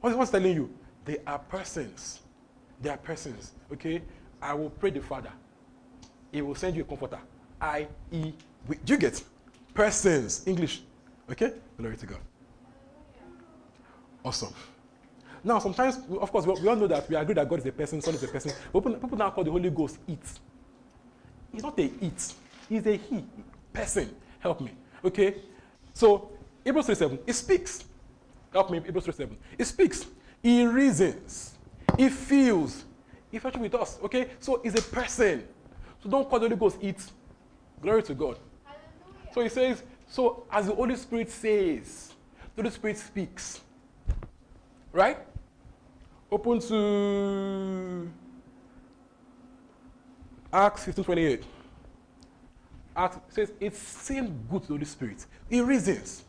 [0.00, 0.70] What's, what's telling you?
[1.04, 2.20] They are persons.
[2.80, 3.52] They are persons.
[3.72, 4.02] Okay?
[4.40, 5.30] I will pray the Father.
[6.30, 7.18] He will send you a comforter.
[7.60, 8.32] I, E,
[8.66, 8.76] we.
[8.76, 9.22] Do you get?
[9.74, 10.42] Persons.
[10.46, 10.82] English.
[11.30, 11.52] Okay?
[11.78, 12.18] Glory to God.
[14.24, 14.54] Awesome.
[15.44, 18.00] Now, sometimes, of course, we, all know that we agree that God is a person,
[18.00, 18.52] Son is a person.
[18.72, 20.20] People, now call the Holy Ghost it.
[21.52, 22.34] It's not a it.
[22.68, 23.24] He's a he.
[23.72, 24.14] Person.
[24.38, 24.70] Help me.
[25.04, 25.36] Okay?
[25.92, 26.30] So,
[26.64, 27.84] Hebrews 3 7, it speaks.
[28.52, 29.36] Help me, Hebrews 3 7.
[29.58, 30.06] It speaks.
[30.42, 31.54] He reasons.
[31.96, 32.84] He feels.
[33.30, 33.98] He fellowship with us.
[34.04, 34.30] Okay?
[34.40, 35.46] So, he's a person.
[36.02, 37.02] So, don't call the Holy Ghost it.
[37.80, 38.38] Glory to God.
[39.32, 42.12] So, he says, so as the Holy Spirit says,
[42.54, 43.60] the Holy Spirit speaks.
[44.92, 45.18] Right?
[46.30, 48.10] Open to
[50.52, 51.44] Acts 15 28.
[53.28, 55.24] Says it seemed good to the Holy Spirit.
[55.48, 56.24] He reasons.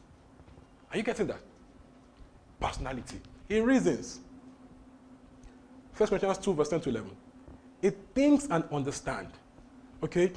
[0.91, 1.41] Are you getting that?
[2.59, 3.19] Personality.
[3.47, 4.19] He reasons.
[5.97, 7.11] 1 Corinthians 2, verse 10 to 11.
[7.81, 9.27] It thinks and understand.
[10.01, 10.31] Okay?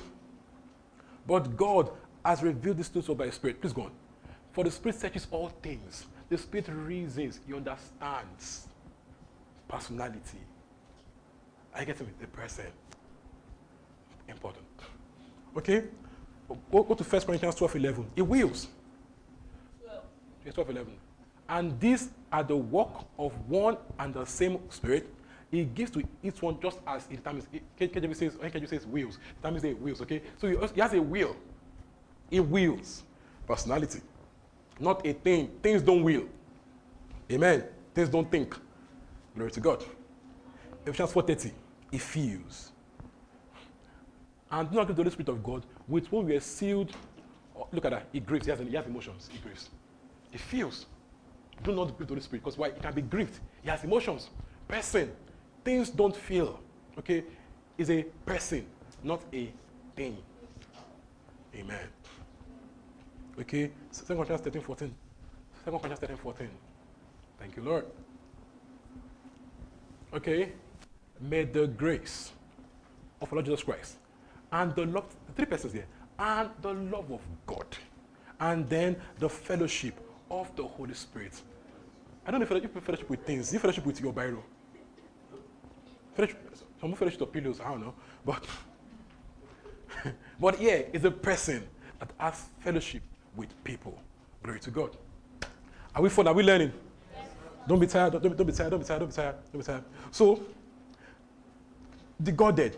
[1.27, 1.91] But God
[2.25, 3.61] has revealed this to us by His Spirit.
[3.61, 3.93] Please go on.
[4.53, 6.07] For the Spirit searches all things.
[6.29, 7.41] The Spirit reasons.
[7.47, 8.67] He understands.
[9.69, 10.41] Personality.
[11.75, 12.07] I get me?
[12.21, 12.67] The person.
[14.29, 14.65] Important.
[15.57, 15.85] Okay?
[16.49, 18.11] Go, go to 1 Corinthians 12 11.
[18.17, 18.69] It wills.
[20.45, 20.93] Yes, 12 11.
[21.49, 25.13] And these are the work of one and the same Spirit.
[25.51, 27.47] He gives to each one just as it determines.
[27.53, 29.19] It- KJV says, KJV says wills.
[29.43, 30.23] That means a wills, okay?
[30.39, 31.37] So he has a will.
[32.31, 33.05] He wills.
[33.47, 34.01] Personality.
[34.81, 35.49] Not a thing.
[35.63, 36.25] Things don't will.
[37.31, 37.65] Amen.
[37.95, 38.57] Things don't think.
[39.35, 39.85] Glory to God.
[40.85, 41.53] Ephesians 4.30.
[41.91, 42.73] He feels.
[44.51, 46.93] And do not give the Holy Spirit of God, with whom we are sealed.
[47.57, 48.09] Oh, look at that.
[48.13, 48.47] He grieves.
[48.47, 49.29] He has, he has emotions.
[49.31, 49.71] He grieves.
[50.31, 50.87] He feels.
[51.63, 52.45] Do not grieve the Holy Spirit.
[52.45, 52.71] Because why?
[52.71, 53.39] He can be grieved.
[53.63, 54.31] He has emotions.
[54.69, 55.11] Person.
[55.65, 56.61] Things don't feel.
[56.99, 57.25] Okay?
[57.79, 58.67] Is a person,
[59.03, 59.53] not a
[59.95, 60.17] thing.
[61.55, 61.89] Amen.
[63.39, 63.71] Okay?
[63.93, 64.95] 2 Corinthians 13, 14.
[65.65, 66.49] 2 Corinthians 13, 14.
[67.39, 67.87] Thank you, Lord.
[70.15, 70.53] Okay?
[71.21, 72.33] May the grace
[73.21, 73.97] of our Lord Jesus Christ
[74.53, 75.87] and the love, three persons here,
[76.19, 77.67] and the love of God,
[78.41, 79.95] and then the fellowship
[80.31, 81.41] of the Holy Spirit.
[82.27, 84.43] I don't know if you fellowship with things, you fellowship with your Bible.
[86.15, 87.95] Fellowship, some fellowship with pillows, I don't know.
[88.25, 88.45] But,
[90.41, 91.63] but yeah, it's a person
[92.01, 93.03] that has fellowship
[93.37, 94.01] with people.
[94.43, 94.97] Glory to God.
[95.95, 96.27] Are we fun?
[96.27, 96.73] Are we learning?
[97.67, 98.13] Don't be tired.
[98.13, 98.71] Don't, don't, be- don't be tired.
[98.71, 98.99] Don't be tired.
[99.01, 99.37] Don't be tired.
[99.53, 99.85] Don't be tired.
[100.11, 100.41] So,
[102.19, 102.77] the Godhead,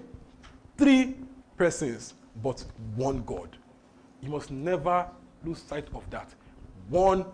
[0.76, 1.14] three
[1.56, 2.64] persons, but
[2.97, 3.57] one God.
[4.20, 5.07] You must never
[5.45, 6.34] lose sight of that.
[6.89, 7.24] One,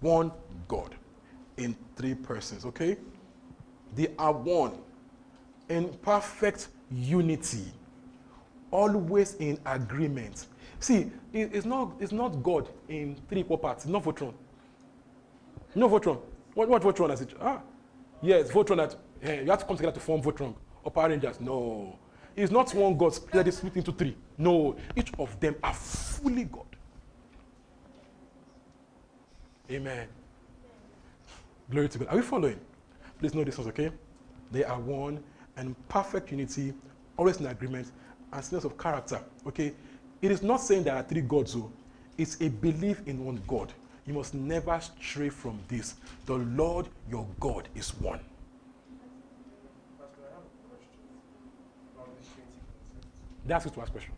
[0.00, 0.32] one
[0.68, 0.94] God
[1.56, 2.64] in three persons.
[2.64, 2.96] Okay?
[3.94, 4.72] They are one
[5.68, 7.64] in perfect unity,
[8.70, 10.46] always in agreement.
[10.80, 14.34] See, it- it's not, it's not God in three equal parts, not Voltron.
[15.74, 16.20] No Voltron.
[16.54, 17.34] What, what Voltron as it?
[17.40, 17.60] Ah,
[18.22, 20.54] yes, Voltron that eh, you have to come together to form Voltron
[20.84, 21.40] or Power Rangers.
[21.40, 21.98] No.
[22.36, 24.16] It's not one God split, split into three.
[24.36, 24.76] No.
[24.94, 26.66] Each of them are fully God.
[29.70, 30.06] Amen.
[31.70, 32.08] Glory to God.
[32.08, 32.60] Are we following?
[33.18, 33.90] Please know this, okay?
[34.52, 35.22] They are one
[35.56, 36.74] and perfect unity,
[37.16, 37.90] always in agreement,
[38.32, 39.20] and sense of character.
[39.46, 39.72] Okay?
[40.22, 41.72] It is not saying there are three gods, though.
[42.18, 43.72] It's a belief in one God.
[44.06, 45.94] You must never stray from this.
[46.26, 48.20] The Lord your God is one.
[49.98, 51.00] Pastor, I have a question
[51.94, 52.60] about this Trinity
[53.48, 53.48] concept.
[53.48, 54.12] They ask you to ask question.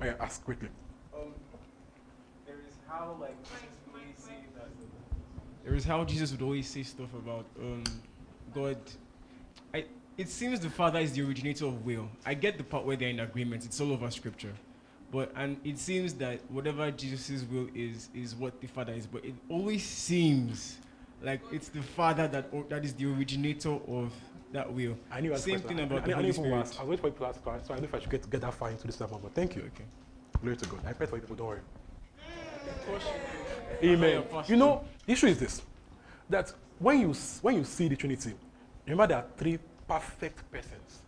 [0.00, 0.68] I Oh, yeah, ask quickly.
[1.14, 1.32] um,
[2.46, 4.34] there is how like Jesus would always say.
[5.64, 7.84] There is how Jesus would always say stuff about um,
[8.54, 8.76] God.
[9.72, 9.84] I
[10.18, 12.08] it seems the father is the originator of will.
[12.26, 13.64] I get the part where they're in agreement.
[13.64, 14.52] It's all over scripture.
[15.10, 19.06] But and it seems that whatever Jesus' will is is what the father is.
[19.06, 20.78] But it always seems
[21.24, 24.12] like it's the father that or, that is the originator of
[24.52, 24.96] that will.
[25.10, 26.60] I knew Same thing about I, the I, Holy people Spirit.
[26.60, 28.10] asked- I was waiting for people to ask, so I don't know if I should
[28.10, 29.62] get, get that far into this sermon, but thank you.
[29.62, 29.84] Okay.
[30.40, 30.80] Glory to God.
[30.86, 31.60] I pray for you people, don't worry.
[33.82, 34.24] Amen.
[34.46, 35.62] You know, the issue is this
[36.30, 37.12] that when you,
[37.42, 38.34] when you see the Trinity,
[38.86, 39.58] remember there are three
[39.88, 41.02] perfect persons.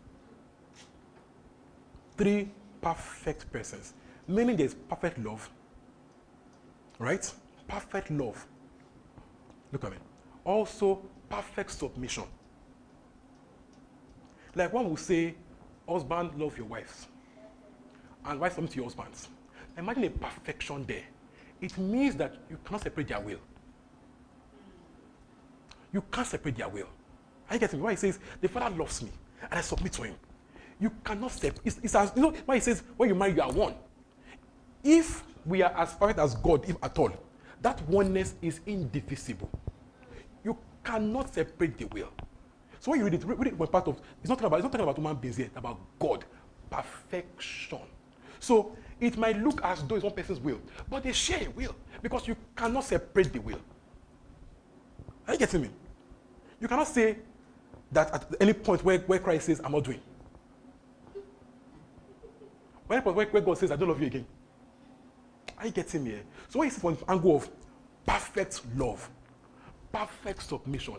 [2.16, 2.48] Three
[2.80, 3.94] perfect persons.
[4.28, 5.48] Meaning there's perfect love,
[6.98, 7.32] right?
[7.68, 8.44] Perfect love.
[9.72, 9.96] Look at me.
[10.46, 12.22] Also, perfect submission.
[14.54, 15.34] Like one will say,
[15.88, 17.08] husband, love your wives,
[18.24, 19.28] and wife submit to your husbands.
[19.76, 21.02] Imagine a perfection there.
[21.60, 23.40] It means that you cannot separate their will.
[25.92, 26.88] You can't separate their will.
[27.50, 27.84] Are you getting me?
[27.84, 29.10] Why he says, the Father loves me
[29.42, 30.14] and I submit to him.
[30.78, 31.60] You cannot separate.
[31.64, 33.74] It's, it's as, you know, why he says, when you marry, you are one.
[34.84, 37.12] If we are as perfect as God, if at all,
[37.62, 39.50] that oneness is indivisible.
[40.86, 42.12] Cannot separate the will.
[42.78, 44.62] So when you read it, read it when part of it's not talking about it's
[44.62, 46.24] not talking about human beings it's about God.
[46.70, 47.80] Perfection.
[48.38, 51.74] So it might look as though it's one person's will, but they share a will
[52.00, 53.60] because you cannot separate the will.
[55.26, 55.70] Are you getting me?
[56.60, 57.16] You cannot say
[57.90, 60.00] that at any point where, where Christ says, I'm not doing.
[62.86, 64.26] When, where, where God says, I don't love you again.
[65.58, 66.14] Are you getting me?
[66.14, 66.18] Eh?
[66.48, 67.50] So when you see from the angle of
[68.06, 69.10] perfect love,
[69.96, 70.96] perfect submission,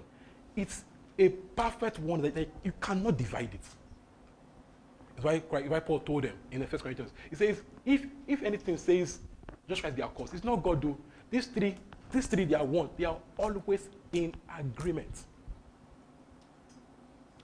[0.56, 0.84] it's
[1.20, 3.62] a perfect one that you cannot divide it.
[5.16, 7.12] That's why, why Paul told them in the first Corinthians.
[7.30, 9.20] He says, if if anything says
[9.68, 10.98] just write their cause, it's not God do.
[11.30, 11.76] These three,
[12.12, 12.90] these three, they are one.
[12.98, 15.26] They are always in agreement.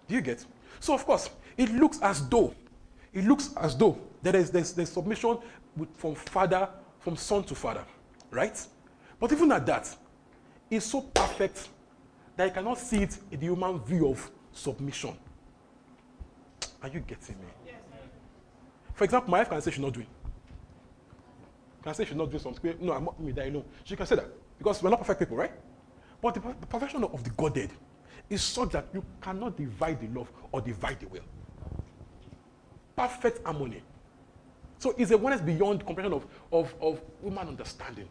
[0.07, 0.45] Do you get?
[0.79, 2.53] So of course, it looks as though,
[3.11, 5.37] it looks as though there is there's, there's submission
[5.75, 7.83] with, from father, from son to father,
[8.31, 8.59] right?
[9.19, 9.95] But even at that,
[10.69, 11.69] it's so perfect
[12.35, 15.15] that you cannot see it in the human view of submission.
[16.81, 17.73] Are you getting me?
[18.93, 20.07] For example, my wife can say she's not doing.
[21.83, 22.75] Can say she's not doing something.
[22.79, 23.65] No, I'm not me that I know.
[23.83, 25.51] She can say that because we're not perfect people, right?
[26.21, 27.71] But the, the perfection of the Godhead
[28.29, 31.23] is such that you cannot divide the love or divide the will.
[32.95, 33.81] Perfect harmony.
[34.77, 38.07] So it's a oneness beyond comprehension of, of, of human understanding.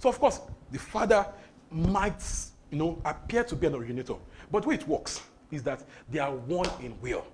[0.00, 0.40] So of course,
[0.70, 1.26] the father
[1.70, 2.22] might,
[2.70, 4.14] you know, appear to be an originator,
[4.50, 5.20] but the way it works
[5.50, 7.26] is that they are one in will.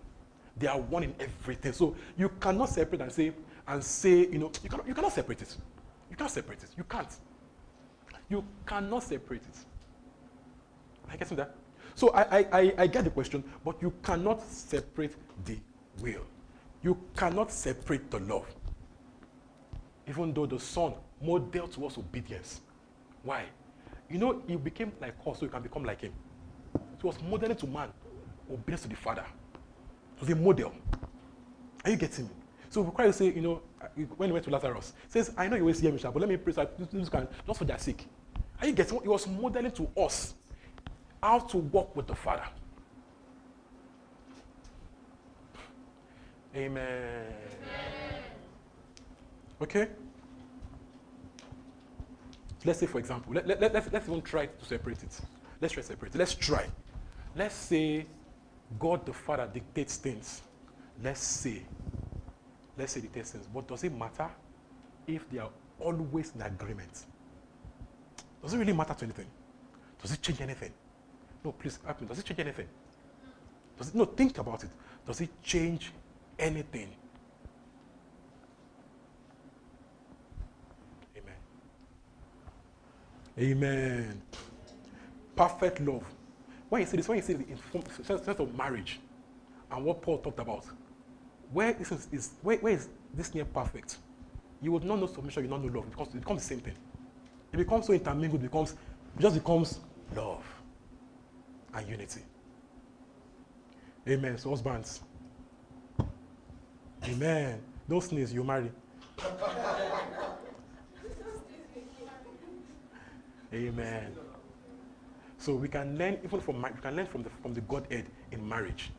[0.56, 1.72] They are one in everything.
[1.72, 3.32] So you cannot separate and say
[3.66, 5.56] and say, you know, you cannot, you cannot separate it.
[6.11, 6.70] You can't separate it.
[6.76, 7.16] You can't.
[8.28, 9.58] You cannot separate it.
[11.11, 11.54] I get that.
[11.94, 15.58] So I, I, I, I get the question, but you cannot separate the
[16.00, 16.22] will.
[16.82, 18.46] You cannot separate the love.
[20.08, 22.61] Even though the son modeled to us obedience.
[23.23, 23.45] Why?
[24.09, 26.12] You know, he became like us so you can become like him.
[27.01, 27.89] He was modeling to man
[28.51, 29.25] obedience to the father.
[30.16, 30.73] It was a model.
[31.85, 32.31] Are you getting me?
[32.68, 35.62] So Christ say, you know, uh, when he went to Lazarus, says, I know you
[35.62, 38.07] always hear me, but let me pray so I- this- can- just for their sake.
[38.61, 39.01] Are you getting?
[39.01, 40.35] He was modeling to us
[41.23, 42.45] how to walk with the Father.
[46.55, 47.25] Amen.
[49.62, 49.89] Okay?
[52.64, 55.20] Let's say, for example, let, let, let, let's, let's even try to separate it.
[55.61, 56.18] Let's try to separate it.
[56.18, 56.66] Let's try.
[57.34, 58.06] Let's say
[58.78, 60.42] God the Father dictates things.
[61.02, 61.62] Let's say,
[62.76, 63.46] let's say dictates things.
[63.52, 64.28] But does it matter
[65.06, 67.06] if they are always in agreement?
[68.42, 69.26] Does it really matter to anything?
[70.00, 70.72] Does it change anything?
[71.44, 72.06] No, please help me.
[72.06, 72.68] Does it change anything?
[73.78, 74.70] Does it, no, think about it.
[75.06, 75.92] Does it change
[76.38, 76.88] anything?
[81.16, 81.34] Amen.
[83.41, 84.20] Amen.
[85.34, 86.05] Perfect love.
[86.68, 89.01] When you see this, when you see the sense of marriage
[89.70, 90.64] and what Paul talked about,
[91.53, 93.97] where is, is where, where is this near perfect?
[94.62, 95.88] You would not know submission, you would not know love.
[95.88, 96.74] It becomes, it becomes the same thing.
[97.53, 99.80] It becomes so intermingled, it becomes it just becomes
[100.14, 100.45] love
[101.74, 102.20] and unity.
[104.09, 104.38] Amen.
[104.38, 105.01] So husbands.
[107.05, 107.61] Amen.
[107.88, 108.70] Don't sneeze, you marry.
[113.53, 114.14] Amen.
[115.38, 118.46] So we can learn even from we can learn from the from the Godhead in
[118.46, 118.90] marriage.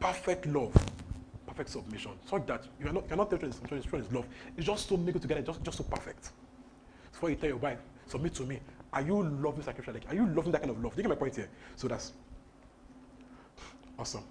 [0.00, 0.72] Perfect love,
[1.46, 4.26] perfect submission, such that you are not you cannot tell something is love.
[4.56, 6.30] It's just so mingled together, just just so perfect.
[7.12, 8.60] Before you tell your wife, submit to me.
[8.92, 9.94] Are you loving sacrificial?
[9.94, 10.94] Like, are you loving that kind of love?
[10.94, 11.48] Do you get my point here?
[11.76, 12.12] So that's
[13.98, 14.22] Awesome.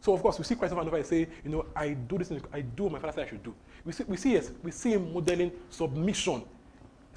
[0.00, 2.30] So of course we see Christ over and over say, you know, I do this,
[2.52, 3.54] I do my father said I should do.
[3.84, 6.42] We see, we see yes, we see him modeling submission.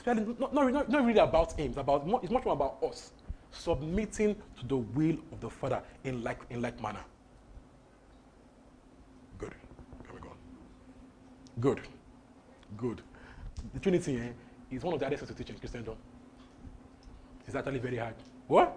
[0.03, 3.11] It's not, not, not, not really about him, it's about it's much more about us
[3.51, 7.03] submitting to the will of the Father in like in like manner.
[9.37, 9.53] Good.
[10.05, 10.31] Can we go?
[11.59, 11.81] Good.
[12.77, 13.01] Good.
[13.73, 15.95] The Trinity eh, is one of the hardest to teach in Christendom.
[17.45, 18.15] It's actually very hard.
[18.47, 18.75] What?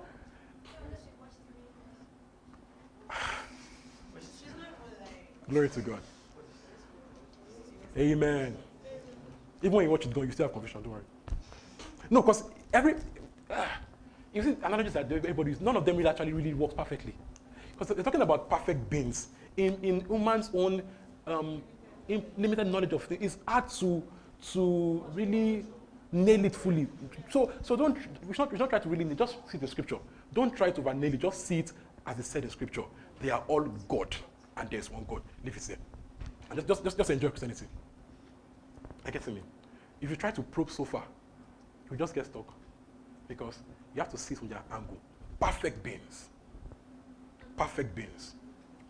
[5.49, 6.01] Glory to God.
[7.97, 8.57] Amen.
[9.62, 11.05] Even when you watch it go, you still have conviction, don't worry.
[12.11, 12.94] No, because every.
[13.50, 13.66] Uh,
[14.32, 17.14] you see, analogies that everybody use, none of them really actually really works perfectly.
[17.72, 19.28] Because they're talking about perfect beings.
[19.57, 20.82] In, in human's own
[21.26, 21.62] um,
[22.36, 24.02] limited knowledge of things, it's hard to,
[24.52, 25.64] to really
[26.11, 26.88] nail it fully.
[27.30, 27.96] So, so don't,
[28.26, 29.98] we should, not, we should not try to really, just see the scripture.
[30.32, 31.72] Don't try to nail it, just see it
[32.07, 32.84] as it said in scripture.
[33.20, 34.14] They are all God,
[34.57, 35.22] and there's one God.
[35.44, 35.76] Leave it there.
[36.50, 37.66] And just, just, just, just enjoy Christianity.
[39.05, 39.42] I get to me.
[40.00, 41.05] If you try to probe so far,
[41.91, 42.53] you just get stuck.
[43.28, 43.59] Because
[43.95, 44.99] you have to see it from their angle.
[45.41, 46.28] Perfect beings.
[47.57, 48.35] Perfect beings.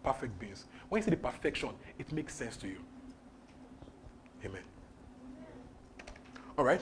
[0.03, 0.65] Perfect beings.
[0.89, 2.79] When you see the perfection, it makes sense to you.
[4.45, 4.63] Amen.
[6.59, 6.81] All right?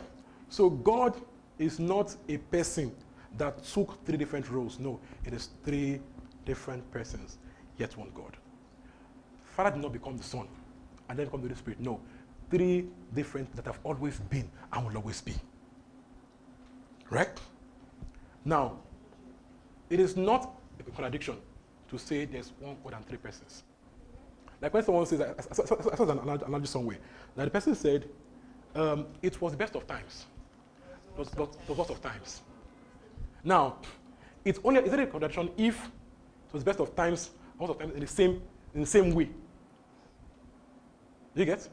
[0.48, 1.20] So God
[1.58, 2.92] is not a person
[3.38, 4.78] that took three different roles.
[4.78, 6.00] No, it is three
[6.44, 7.38] different persons,
[7.78, 8.36] yet one God.
[9.44, 10.48] Father did not become the Son
[11.08, 11.80] and then become the Holy Spirit.
[11.80, 12.00] No,
[12.50, 15.34] three different that have always been and will always be.
[17.12, 17.28] Right?
[18.42, 18.78] Now,
[19.90, 20.50] it is not
[20.80, 21.36] a contradiction
[21.90, 23.64] to say there's one God and three persons.
[24.62, 26.96] Like when someone says, I saw an analogy somewhere,
[27.36, 28.08] that the person said,
[28.74, 30.24] um, it was the best of times.
[31.12, 31.28] It was,
[31.66, 32.40] the worst of times.
[33.44, 33.76] Now,
[34.42, 37.78] it's only, is it a contradiction if it was the best of times, worst of
[37.78, 38.40] times in the same,
[38.74, 39.24] in the same way?
[41.34, 41.68] Do you get?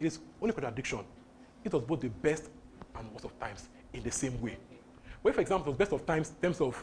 [0.00, 1.04] It is only contradiction.
[1.62, 2.50] It was both the best
[2.96, 4.56] and worst of times in the same way.
[5.22, 6.82] Where, for example, the best of times, terms of,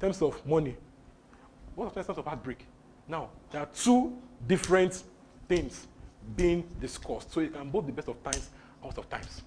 [0.00, 0.76] terms of money,
[1.74, 2.66] what of times, terms of heartbreak?
[3.06, 5.02] Now, there are two different
[5.48, 5.86] things
[6.36, 7.32] being discussed.
[7.32, 9.42] So it can both be best of times and worst of times.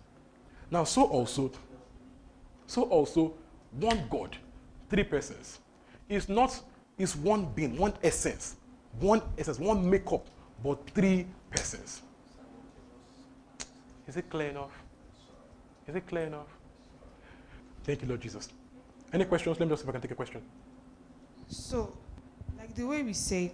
[0.69, 1.51] Now, so also,
[2.65, 3.33] so also,
[3.71, 4.37] one God,
[4.89, 5.59] three persons,
[6.09, 6.59] is not
[6.97, 8.55] is one being, one essence,
[8.99, 10.25] one essence, one makeup,
[10.63, 12.01] but three persons.
[14.07, 14.71] Is it clear enough?
[15.91, 16.47] Is it clear enough?
[17.83, 18.47] Thank you, Lord Jesus.
[19.11, 19.59] Any questions?
[19.59, 20.41] Let me just see if I can take a question.
[21.49, 21.91] So,
[22.57, 23.51] like the way we say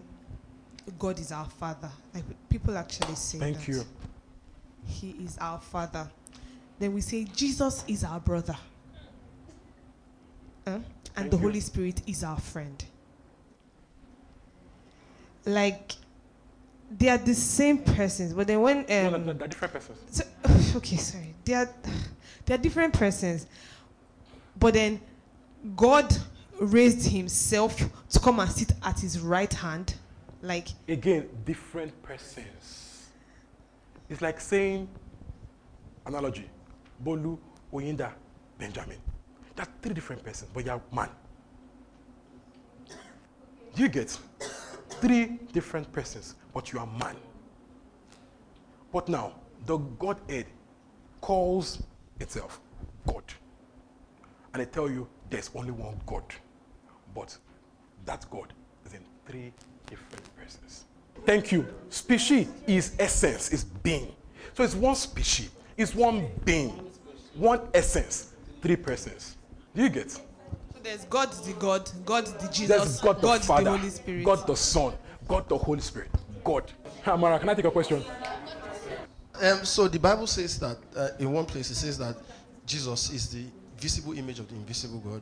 [0.99, 3.67] God is our Father, like people actually say Thank that.
[3.67, 3.83] you.
[4.85, 6.07] He is our Father.
[6.77, 8.55] Then we say Jesus is our brother.
[10.63, 10.73] Huh?
[10.73, 10.85] and
[11.15, 11.41] Thank the you.
[11.41, 12.85] Holy Spirit is our friend.
[15.43, 15.93] Like,
[16.95, 18.77] they are the same persons, but then when.
[18.77, 19.97] Um, no, no, no, they're different persons.
[20.11, 20.23] so,
[20.77, 21.33] okay, sorry.
[21.43, 21.69] They are
[22.47, 23.45] they are different persons.
[24.59, 24.99] But then
[25.75, 26.15] God
[26.59, 27.77] raised himself
[28.09, 29.93] to come and sit at his right hand.
[30.41, 33.09] Like Again, different persons.
[34.09, 34.87] It's like saying,
[36.05, 36.49] analogy,
[37.03, 37.37] Bolu,
[37.73, 38.13] Oyinda,
[38.57, 38.97] Benjamin.
[39.55, 41.09] That's three different persons, but you're man.
[43.75, 44.17] You get?
[45.01, 47.17] Three different persons, but you are man.
[48.93, 49.33] But now,
[49.65, 50.45] the Godhead
[51.19, 51.83] calls
[52.19, 52.59] itself
[53.05, 53.23] God.
[54.53, 56.23] And they tell you there's only one God.
[57.15, 57.37] But
[58.05, 58.53] that God
[58.85, 59.51] is in three
[59.87, 60.85] different persons.
[61.25, 61.67] Thank you.
[61.89, 64.13] Species is essence, is being.
[64.53, 66.89] So it's one species, it's one being,
[67.35, 69.37] one essence, three persons.
[69.75, 70.11] Do you get?
[70.11, 70.21] so
[70.83, 74.23] there's God the God, God the Jesus, There's God the Father, the Holy Spirit.
[74.23, 74.93] God the Son,
[75.27, 76.09] God the Holy Spirit,
[76.43, 76.71] God.
[77.05, 78.03] Amara, can I take a question?
[79.41, 82.15] Um, so the Bible says that uh, in one place it says that
[82.65, 83.45] Jesus is the
[83.77, 85.21] visible image of the invisible God,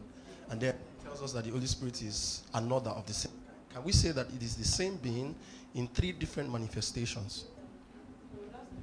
[0.50, 3.32] and then it tells us that the Holy Spirit is another of the same.
[3.74, 5.36] Can we say that it is the same being
[5.74, 7.46] in three different manifestations?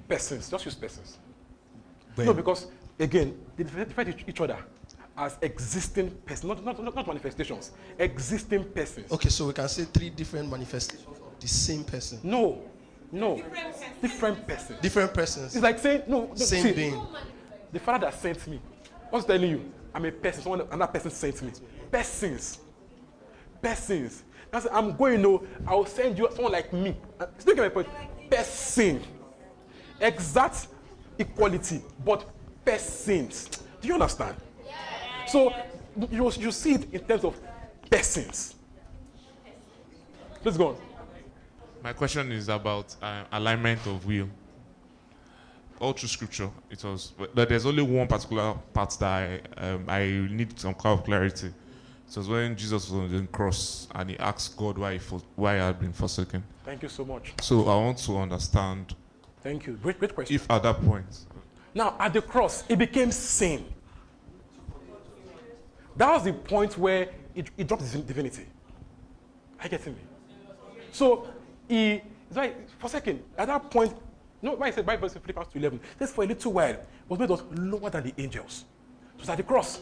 [0.08, 1.18] Persons, just use persons.
[2.14, 2.66] When- No, because
[2.98, 3.64] again, they
[4.08, 4.58] each- each other
[5.16, 9.10] as existing persons, not, not, not, not manifestations, existing persons.
[9.10, 12.62] okay, so we can say three different manifestations of the same person, No,
[13.12, 13.42] no,
[14.00, 14.80] different persons.
[14.80, 17.06] different persons, It's like saying, no, no same see, being.
[17.70, 18.60] The father that sent me,
[19.10, 19.72] what's telling you?
[19.94, 21.52] I'm a person, someone, another person sent me.
[21.90, 22.58] Persons.
[23.60, 24.22] Persons.
[24.50, 26.96] That's, I'm going, no, I'll send you someone like me.
[27.38, 27.88] Still get my point.
[28.30, 29.02] Person.
[30.00, 30.68] Exact
[31.18, 32.26] equality, but
[32.64, 33.48] persons.
[33.80, 34.36] Do you understand?
[35.26, 35.52] So
[36.10, 37.38] you, you see it in terms of
[37.90, 38.54] persons.
[40.44, 40.76] Let's go on.
[41.82, 44.28] My question is about uh, alignment of will.
[45.80, 50.04] All through scripture, it was, but there's only one particular part that I, um, I
[50.30, 51.48] need some kind of clarity.
[51.48, 55.20] It was when Jesus was on the cross and he asked God why he, for,
[55.34, 56.44] why he had been forsaken.
[56.64, 57.32] Thank you so much.
[57.40, 58.94] So I want to understand
[59.42, 59.72] Thank you.
[59.82, 60.36] Great, great question.
[60.36, 61.06] if at that point,
[61.74, 63.64] Now, at the cross, it became sin.
[65.96, 68.46] That was the point where it, it dropped his divinity.
[69.58, 70.00] Are you getting me?
[70.92, 71.26] So,
[71.72, 72.02] he,
[72.34, 73.94] like, for a second, at that point,
[74.42, 75.74] know why I said Bible verse Philippians 2.11?
[75.74, 76.76] It says, for a little while,
[77.08, 78.64] was made us lower than the angels.
[79.14, 79.80] It was at the cross.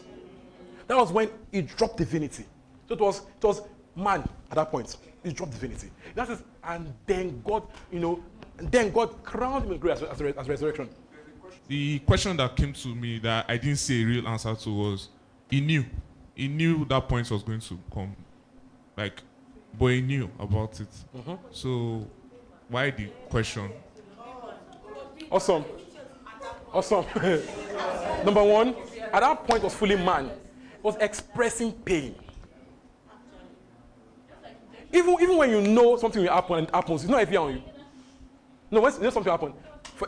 [0.87, 2.45] That was when he dropped divinity.
[2.87, 3.61] So it was, it was
[3.95, 4.95] man at that point.
[5.23, 5.91] He dropped divinity.
[6.15, 8.23] That is, and then God, you know,
[8.55, 10.89] then God crowned him with grace as, as, as resurrection.
[11.67, 15.09] the question that came to me that I didn't see a real answer to was
[15.49, 15.85] he knew.
[16.35, 18.15] He knew that point was going to come.
[18.95, 19.21] Like,
[19.77, 20.89] but he knew about it.
[21.15, 21.35] Mm-hmm.
[21.51, 22.07] So,
[22.69, 23.71] why the question?
[25.31, 25.65] Awesome.
[26.73, 27.05] Awesome.
[28.25, 28.75] Number one,
[29.11, 30.31] at that point was fully man.
[30.83, 32.15] Was expressing pain.
[34.93, 37.53] Even, even when you know something will happen and it happens, it's not heavy on
[37.53, 37.61] you.
[38.69, 39.53] No, when you know something will happen,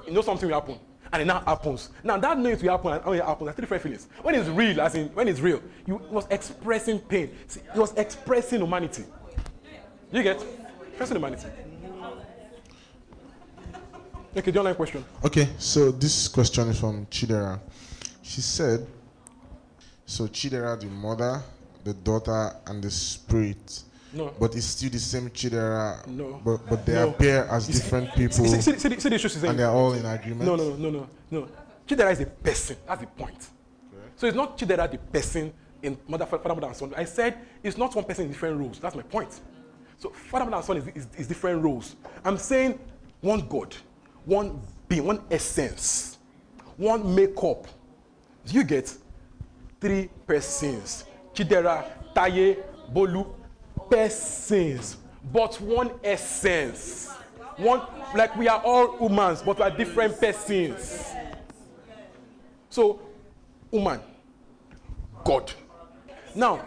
[0.07, 0.79] you know something will happen,
[1.11, 1.89] and it now happens.
[2.03, 4.07] Now that knowing it will happen and when it happens, are three different feelings.
[4.21, 7.29] When it's real, as in when it's real, you was expressing pain.
[7.47, 9.05] See, it was expressing humanity.
[10.13, 10.45] You get
[10.89, 11.47] expressing humanity.
[14.37, 15.03] Okay, the online question.
[15.25, 17.59] Okay, so this question is from Chidera.
[18.21, 18.85] She said,
[20.05, 21.41] so Chidera, the mother,
[21.83, 23.83] the daughter, and the spirit,
[24.13, 24.31] No.
[24.39, 26.39] but it's still the same Chidera, No.
[26.45, 27.09] but, but they No.
[27.09, 29.49] appear as different people, See, see, see, the- see the issue she's saying.
[29.51, 30.45] and they're all in agreement.
[30.45, 31.47] No, no, no, no, no.
[31.87, 32.77] Chidera is a person.
[32.87, 33.47] That's the point.
[34.15, 36.93] So it's not Chidera the person in mother, father, mother, and son.
[36.95, 38.79] I said it's not one person in different roles.
[38.79, 39.39] That's my point.
[40.03, 41.95] So father, and son is, is, is different roles.
[42.25, 42.77] I'm saying
[43.21, 43.73] one God,
[44.25, 44.59] one
[44.89, 46.17] being, one essence,
[46.75, 47.65] one makeup.
[48.47, 48.93] You get
[49.79, 51.05] three persons?
[51.33, 52.61] Chidera, Taye,
[52.93, 53.33] Bolu,
[53.89, 54.97] persons,
[55.31, 57.09] but one essence.
[57.55, 61.13] One, like we are all humans, but we are different persons.
[62.69, 62.99] So,
[63.71, 64.01] woman,
[65.23, 65.53] God.
[66.35, 66.65] Now,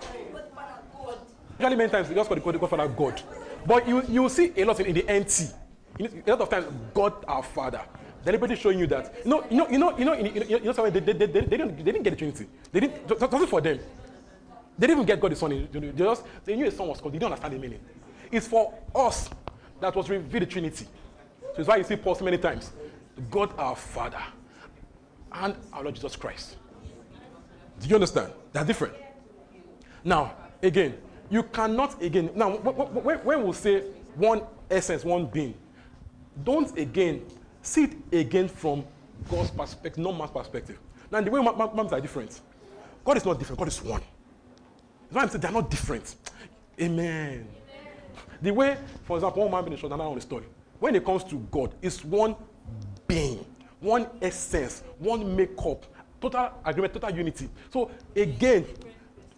[1.58, 3.22] usually many times we just call the God, the Godfather God.
[3.66, 5.52] But you, you see a lot in, the NT.
[5.98, 7.82] You a lot of times, God our Father.
[8.24, 9.14] Deliberately showing you that.
[9.24, 11.12] You know, you know, you know, you know, you know, you know something, they, they,
[11.12, 12.46] they, they, they, didn't, they didn't get the Trinity.
[12.72, 13.78] They didn't, it wasn't for them.
[14.78, 15.68] They didn't even get God the Son.
[15.72, 17.14] They just, they knew a son was called.
[17.14, 17.80] They didn't understand the meaning.
[18.30, 19.30] It's for us
[19.80, 20.86] that was revealed the Trinity.
[21.40, 22.72] So it's why you see Paul so many times.
[23.30, 24.22] God our Father
[25.32, 26.56] and our Lord Jesus Christ.
[27.80, 28.32] Do you understand?
[28.52, 28.94] They're different.
[30.04, 30.98] Now, again,
[31.30, 32.30] you cannot again.
[32.34, 33.80] Now, wh- wh- when, we say
[34.14, 35.54] one essence, one being,
[36.44, 37.22] don't again
[37.62, 38.84] see it again from
[39.30, 40.78] God's perspective, not man's perspective.
[41.10, 42.40] Now, the way ma- ma- moms are different.
[43.04, 43.58] God is not different.
[43.58, 44.00] God is one.
[44.00, 46.14] That's why I'm saying they're not different.
[46.80, 47.48] Amen.
[48.42, 50.44] The way, for example, one man being short, another on the story.
[50.78, 52.36] When it comes to God, it's one
[53.06, 53.44] being,
[53.80, 55.86] one essence, one makeup,
[56.20, 57.48] total agreement, total unity.
[57.72, 58.66] So again,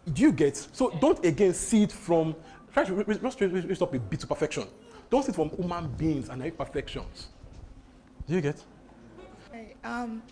[0.09, 0.57] do you get?
[0.73, 2.35] So don't again see it from
[2.73, 4.67] try to raise raise- up a bit to perfection.
[5.11, 7.29] Don't see it from human beings and their imperfections.
[8.27, 8.63] Do you get?
[9.53, 10.23] Right, Um,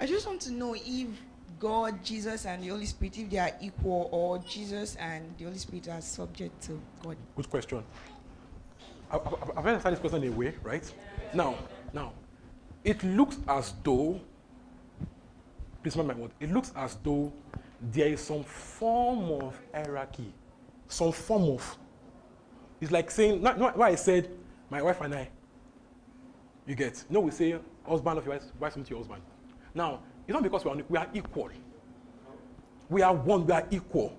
[0.00, 1.08] I just want to know if
[1.58, 5.58] God, Jesus, and the Holy Spirit, if they are equal, or Jesus and the Holy
[5.58, 7.16] Spirit are subject to God.
[7.34, 7.82] Good question.
[9.10, 10.92] I- I- I've answered this question in a way, right?
[11.32, 11.54] Now,
[11.92, 12.12] now,
[12.84, 14.20] it looks as though,
[15.82, 17.32] please remember my word, it looks as though
[17.80, 20.32] there is some form of hierarchy,
[20.88, 21.78] some form of,
[22.80, 24.30] it's like saying, not, not why I said,
[24.70, 25.28] my wife and I,
[26.66, 29.22] you get, No, we say, husband of your wife, wife to your husband.
[29.74, 31.50] Now, it's not because we are, we are equal.
[32.88, 34.16] We are one, we are equal.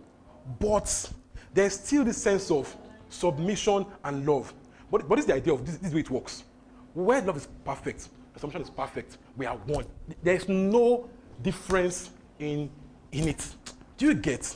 [0.59, 1.11] But
[1.53, 2.73] there's still this sense of
[3.09, 4.53] submission and love.
[4.89, 6.43] But, but this is the idea of this, this way it works.
[6.93, 9.85] Where love is perfect, submission is perfect, we are one.
[10.23, 11.09] There is no
[11.41, 12.69] difference in,
[13.11, 13.55] in it.
[13.97, 14.55] Do you get?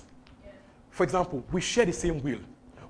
[0.89, 2.39] For example, we share the same will.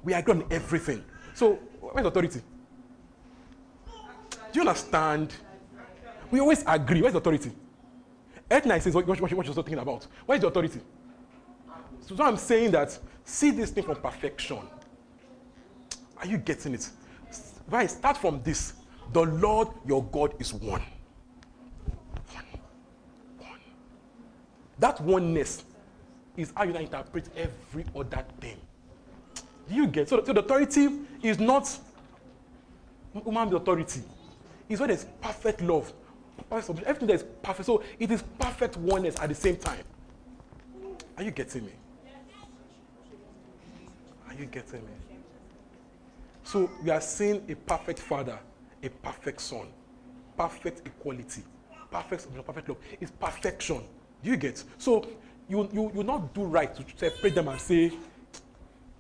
[0.04, 1.04] We agree on everything.
[1.34, 2.42] So, where's authority?
[4.52, 5.34] Do you understand?
[6.30, 7.02] We always agree.
[7.02, 7.52] Where's authority?
[8.50, 10.08] Ethna says what, what, what you're talking about.
[10.26, 10.82] Where's the authority?
[12.02, 14.60] So, so I'm saying that see this thing from perfection.
[16.18, 16.90] Are you getting it?
[17.70, 18.74] Right, start from this.
[19.14, 20.54] The Lord your God is.
[20.54, 20.82] One.
[24.82, 25.64] That oneness
[26.36, 28.58] is how you interpret every other thing.
[29.70, 30.10] Do you get?
[30.10, 30.90] So, so the authority
[31.22, 31.70] is not
[33.14, 34.02] human authority.
[34.68, 35.94] It's when there's perfect love,
[36.50, 37.68] perfect everything that is perfect.
[37.68, 39.84] So it is perfect oneness at the same time.
[41.16, 41.74] Are you getting me?
[44.28, 44.94] Are you getting me?
[46.44, 48.40] So we are seeing a perfect father,
[48.82, 49.68] a perfect son,
[50.36, 51.44] perfect equality,
[51.92, 52.78] perfect perfect love.
[53.00, 53.84] It's perfection.
[54.24, 54.64] Do you get?
[54.78, 55.08] So
[55.48, 57.92] you you you not do right to separate them and say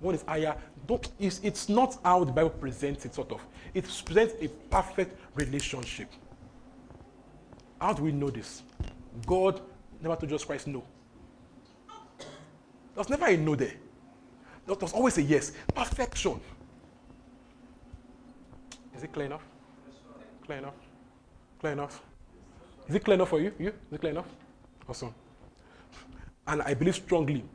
[0.02, 0.56] one is higher.
[0.88, 3.46] Don't, it's, it's not how the Bible presents it, sort of.
[3.74, 6.10] It presents a perfect relationship.
[7.80, 8.64] How do we know this?
[9.26, 9.62] God
[10.02, 10.84] never told Jesus Christ no.
[12.96, 13.74] There's never a no there.
[14.66, 15.52] There was always a yes.
[15.74, 16.40] Perfection.
[18.96, 19.44] Is it clear enough?
[20.46, 20.74] Clear enough?
[21.60, 22.02] Clear enough?
[22.88, 23.54] Is it clear enough for you?
[23.60, 23.70] You?
[23.70, 24.28] Is it clear enough?
[24.92, 25.16] Awesome.
[26.46, 27.46] And I believe strongly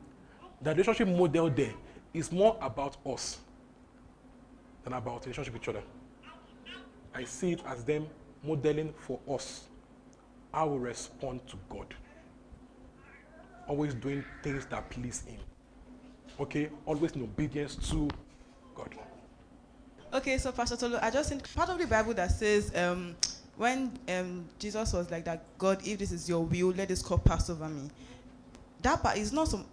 [0.63, 1.73] that relationship model there
[2.11, 3.37] is more about us
[4.83, 5.83] than about relationship with each other.
[7.13, 8.07] I see it as them
[8.43, 9.65] modeling for us
[10.51, 11.93] how we respond to God.
[13.67, 15.39] Always doing things that please Him.
[16.39, 16.71] Okay?
[16.87, 18.09] Always in obedience to
[18.73, 18.95] God.
[20.11, 23.15] Okay, so Pastor Tolu, I just think part of the Bible that says um,
[23.57, 27.25] when um, Jesus was like that, God, if this is your will, let this cup
[27.25, 27.89] pass over me.
[28.83, 29.65] That part is not some.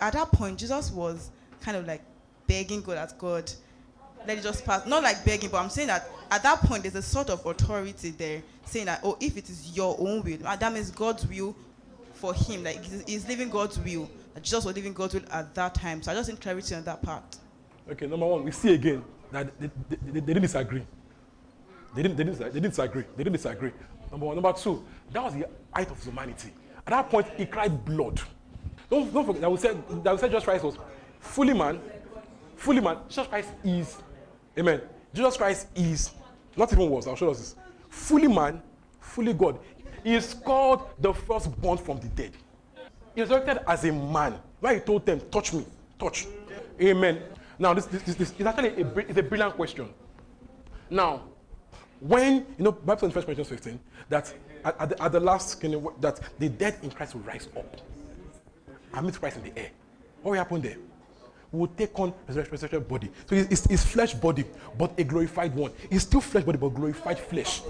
[0.00, 1.30] At that point, Jesus was
[1.60, 2.02] kind of like
[2.46, 3.50] begging God as God,
[4.26, 4.86] let it just pass.
[4.86, 8.10] Not like begging, but I'm saying that at that point there's a sort of authority
[8.10, 11.54] there saying that, oh, if it is your own will, that means God's will
[12.14, 12.64] for him.
[12.64, 14.10] Like he's living God's will.
[14.42, 16.02] Jesus was living God's will at that time.
[16.02, 17.36] So I just need clarity on that part.
[17.90, 20.82] Okay, number one, we see again that they, they, they, didn't disagree.
[21.96, 23.04] They didn't, they, didn't, they didn't disagree.
[23.16, 23.72] They didn't disagree.
[24.10, 24.36] Number one.
[24.36, 26.52] Number two, that was the height of humanity.
[26.78, 28.20] At that point, he cried blood.
[28.90, 30.76] Don't, don't forget that we said that we said Jesus Christ was
[31.18, 31.80] fully man,
[32.54, 32.98] fully man.
[33.08, 33.96] Jesus Christ is,
[34.58, 34.82] amen.
[35.14, 36.10] Jesus Christ is,
[36.54, 37.56] not even was, I'll show us this.
[37.88, 38.62] Fully man,
[39.00, 39.58] fully God.
[40.04, 42.32] He is called the firstborn from the dead.
[43.14, 44.38] He is resurrected as a man.
[44.60, 45.66] Why he told them, touch me,
[45.98, 46.26] touch.
[46.80, 47.22] Amen.
[47.58, 49.88] Now, this, this, this, this is actually a, it's a brilliant question.
[50.90, 51.22] Now,
[52.00, 55.20] when, you know, Bible says in 1 Corinthians 15, that at, at, the, at the
[55.20, 57.76] last, you know, that the dead in Christ will rise up
[58.94, 59.70] and meet Christ in the air.
[60.22, 60.76] What will happen there?
[61.52, 63.10] will take on a resurrected body.
[63.26, 64.44] So it's, it's, flesh body,
[64.76, 65.72] but a glorified one.
[65.90, 67.62] It's still flesh body, but glorified flesh.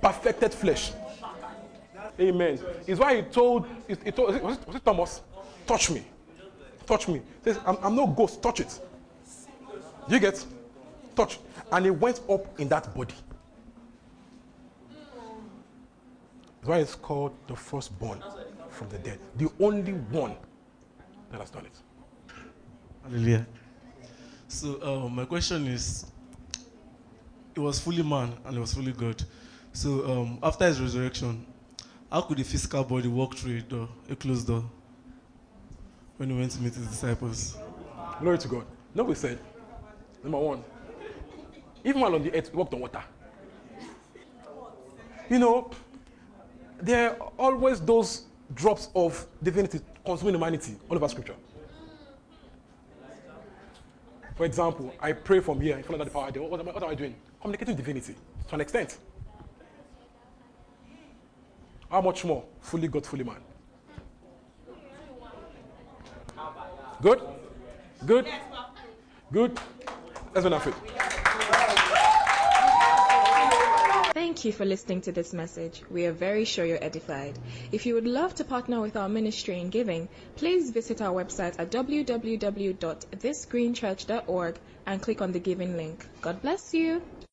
[0.00, 0.92] Perfected flesh.
[2.20, 2.58] Amen.
[2.86, 5.20] It's why he told, he, told was, it, was it Thomas?
[5.66, 6.04] Touch me.
[6.86, 7.20] Touch me.
[7.44, 8.80] He says, I'm, I'm no ghost, touch it.
[10.08, 10.44] You get?
[11.14, 11.38] Touch.
[11.70, 13.14] And he went up in that body.
[14.88, 15.00] That's
[16.68, 18.22] why it's called the firstborn
[18.68, 19.18] from the dead.
[19.36, 20.36] The only one
[21.30, 21.72] that has done it.
[23.02, 23.46] Hallelujah.
[24.48, 26.06] So uh, my question is,
[27.54, 29.22] it was fully man and it was fully God.
[29.72, 31.46] So um, after his resurrection,
[32.12, 34.64] how could a physical body walk through a door, a closed door,
[36.18, 37.56] when he went to meet his disciples?
[38.20, 38.66] Glory to God.
[38.94, 39.38] No, we said,
[40.22, 40.62] number one,
[41.84, 43.02] even while on the earth, he walked on water.
[45.30, 45.70] You know,
[46.80, 48.24] there are always those
[48.54, 51.34] drops of divinity consuming humanity all over scripture.
[54.36, 56.30] For example, I pray from here, I fall under the power.
[56.30, 57.14] What, what, what am I doing?
[57.40, 58.14] Communicating divinity
[58.48, 58.98] to an extent.
[61.90, 62.44] How much more?
[62.60, 63.36] Fully God, fully man.
[67.02, 67.20] Good?
[68.06, 68.26] Good?
[69.32, 69.58] Good?
[70.34, 70.74] Let's benefit.
[74.18, 75.80] Thank you for listening to this message.
[75.88, 77.38] We are very sure you're edified.
[77.70, 81.54] If you would love to partner with our ministry in giving, please visit our website
[81.60, 86.04] at www.thisgreenchurch.org and click on the giving link.
[86.20, 87.00] God bless you.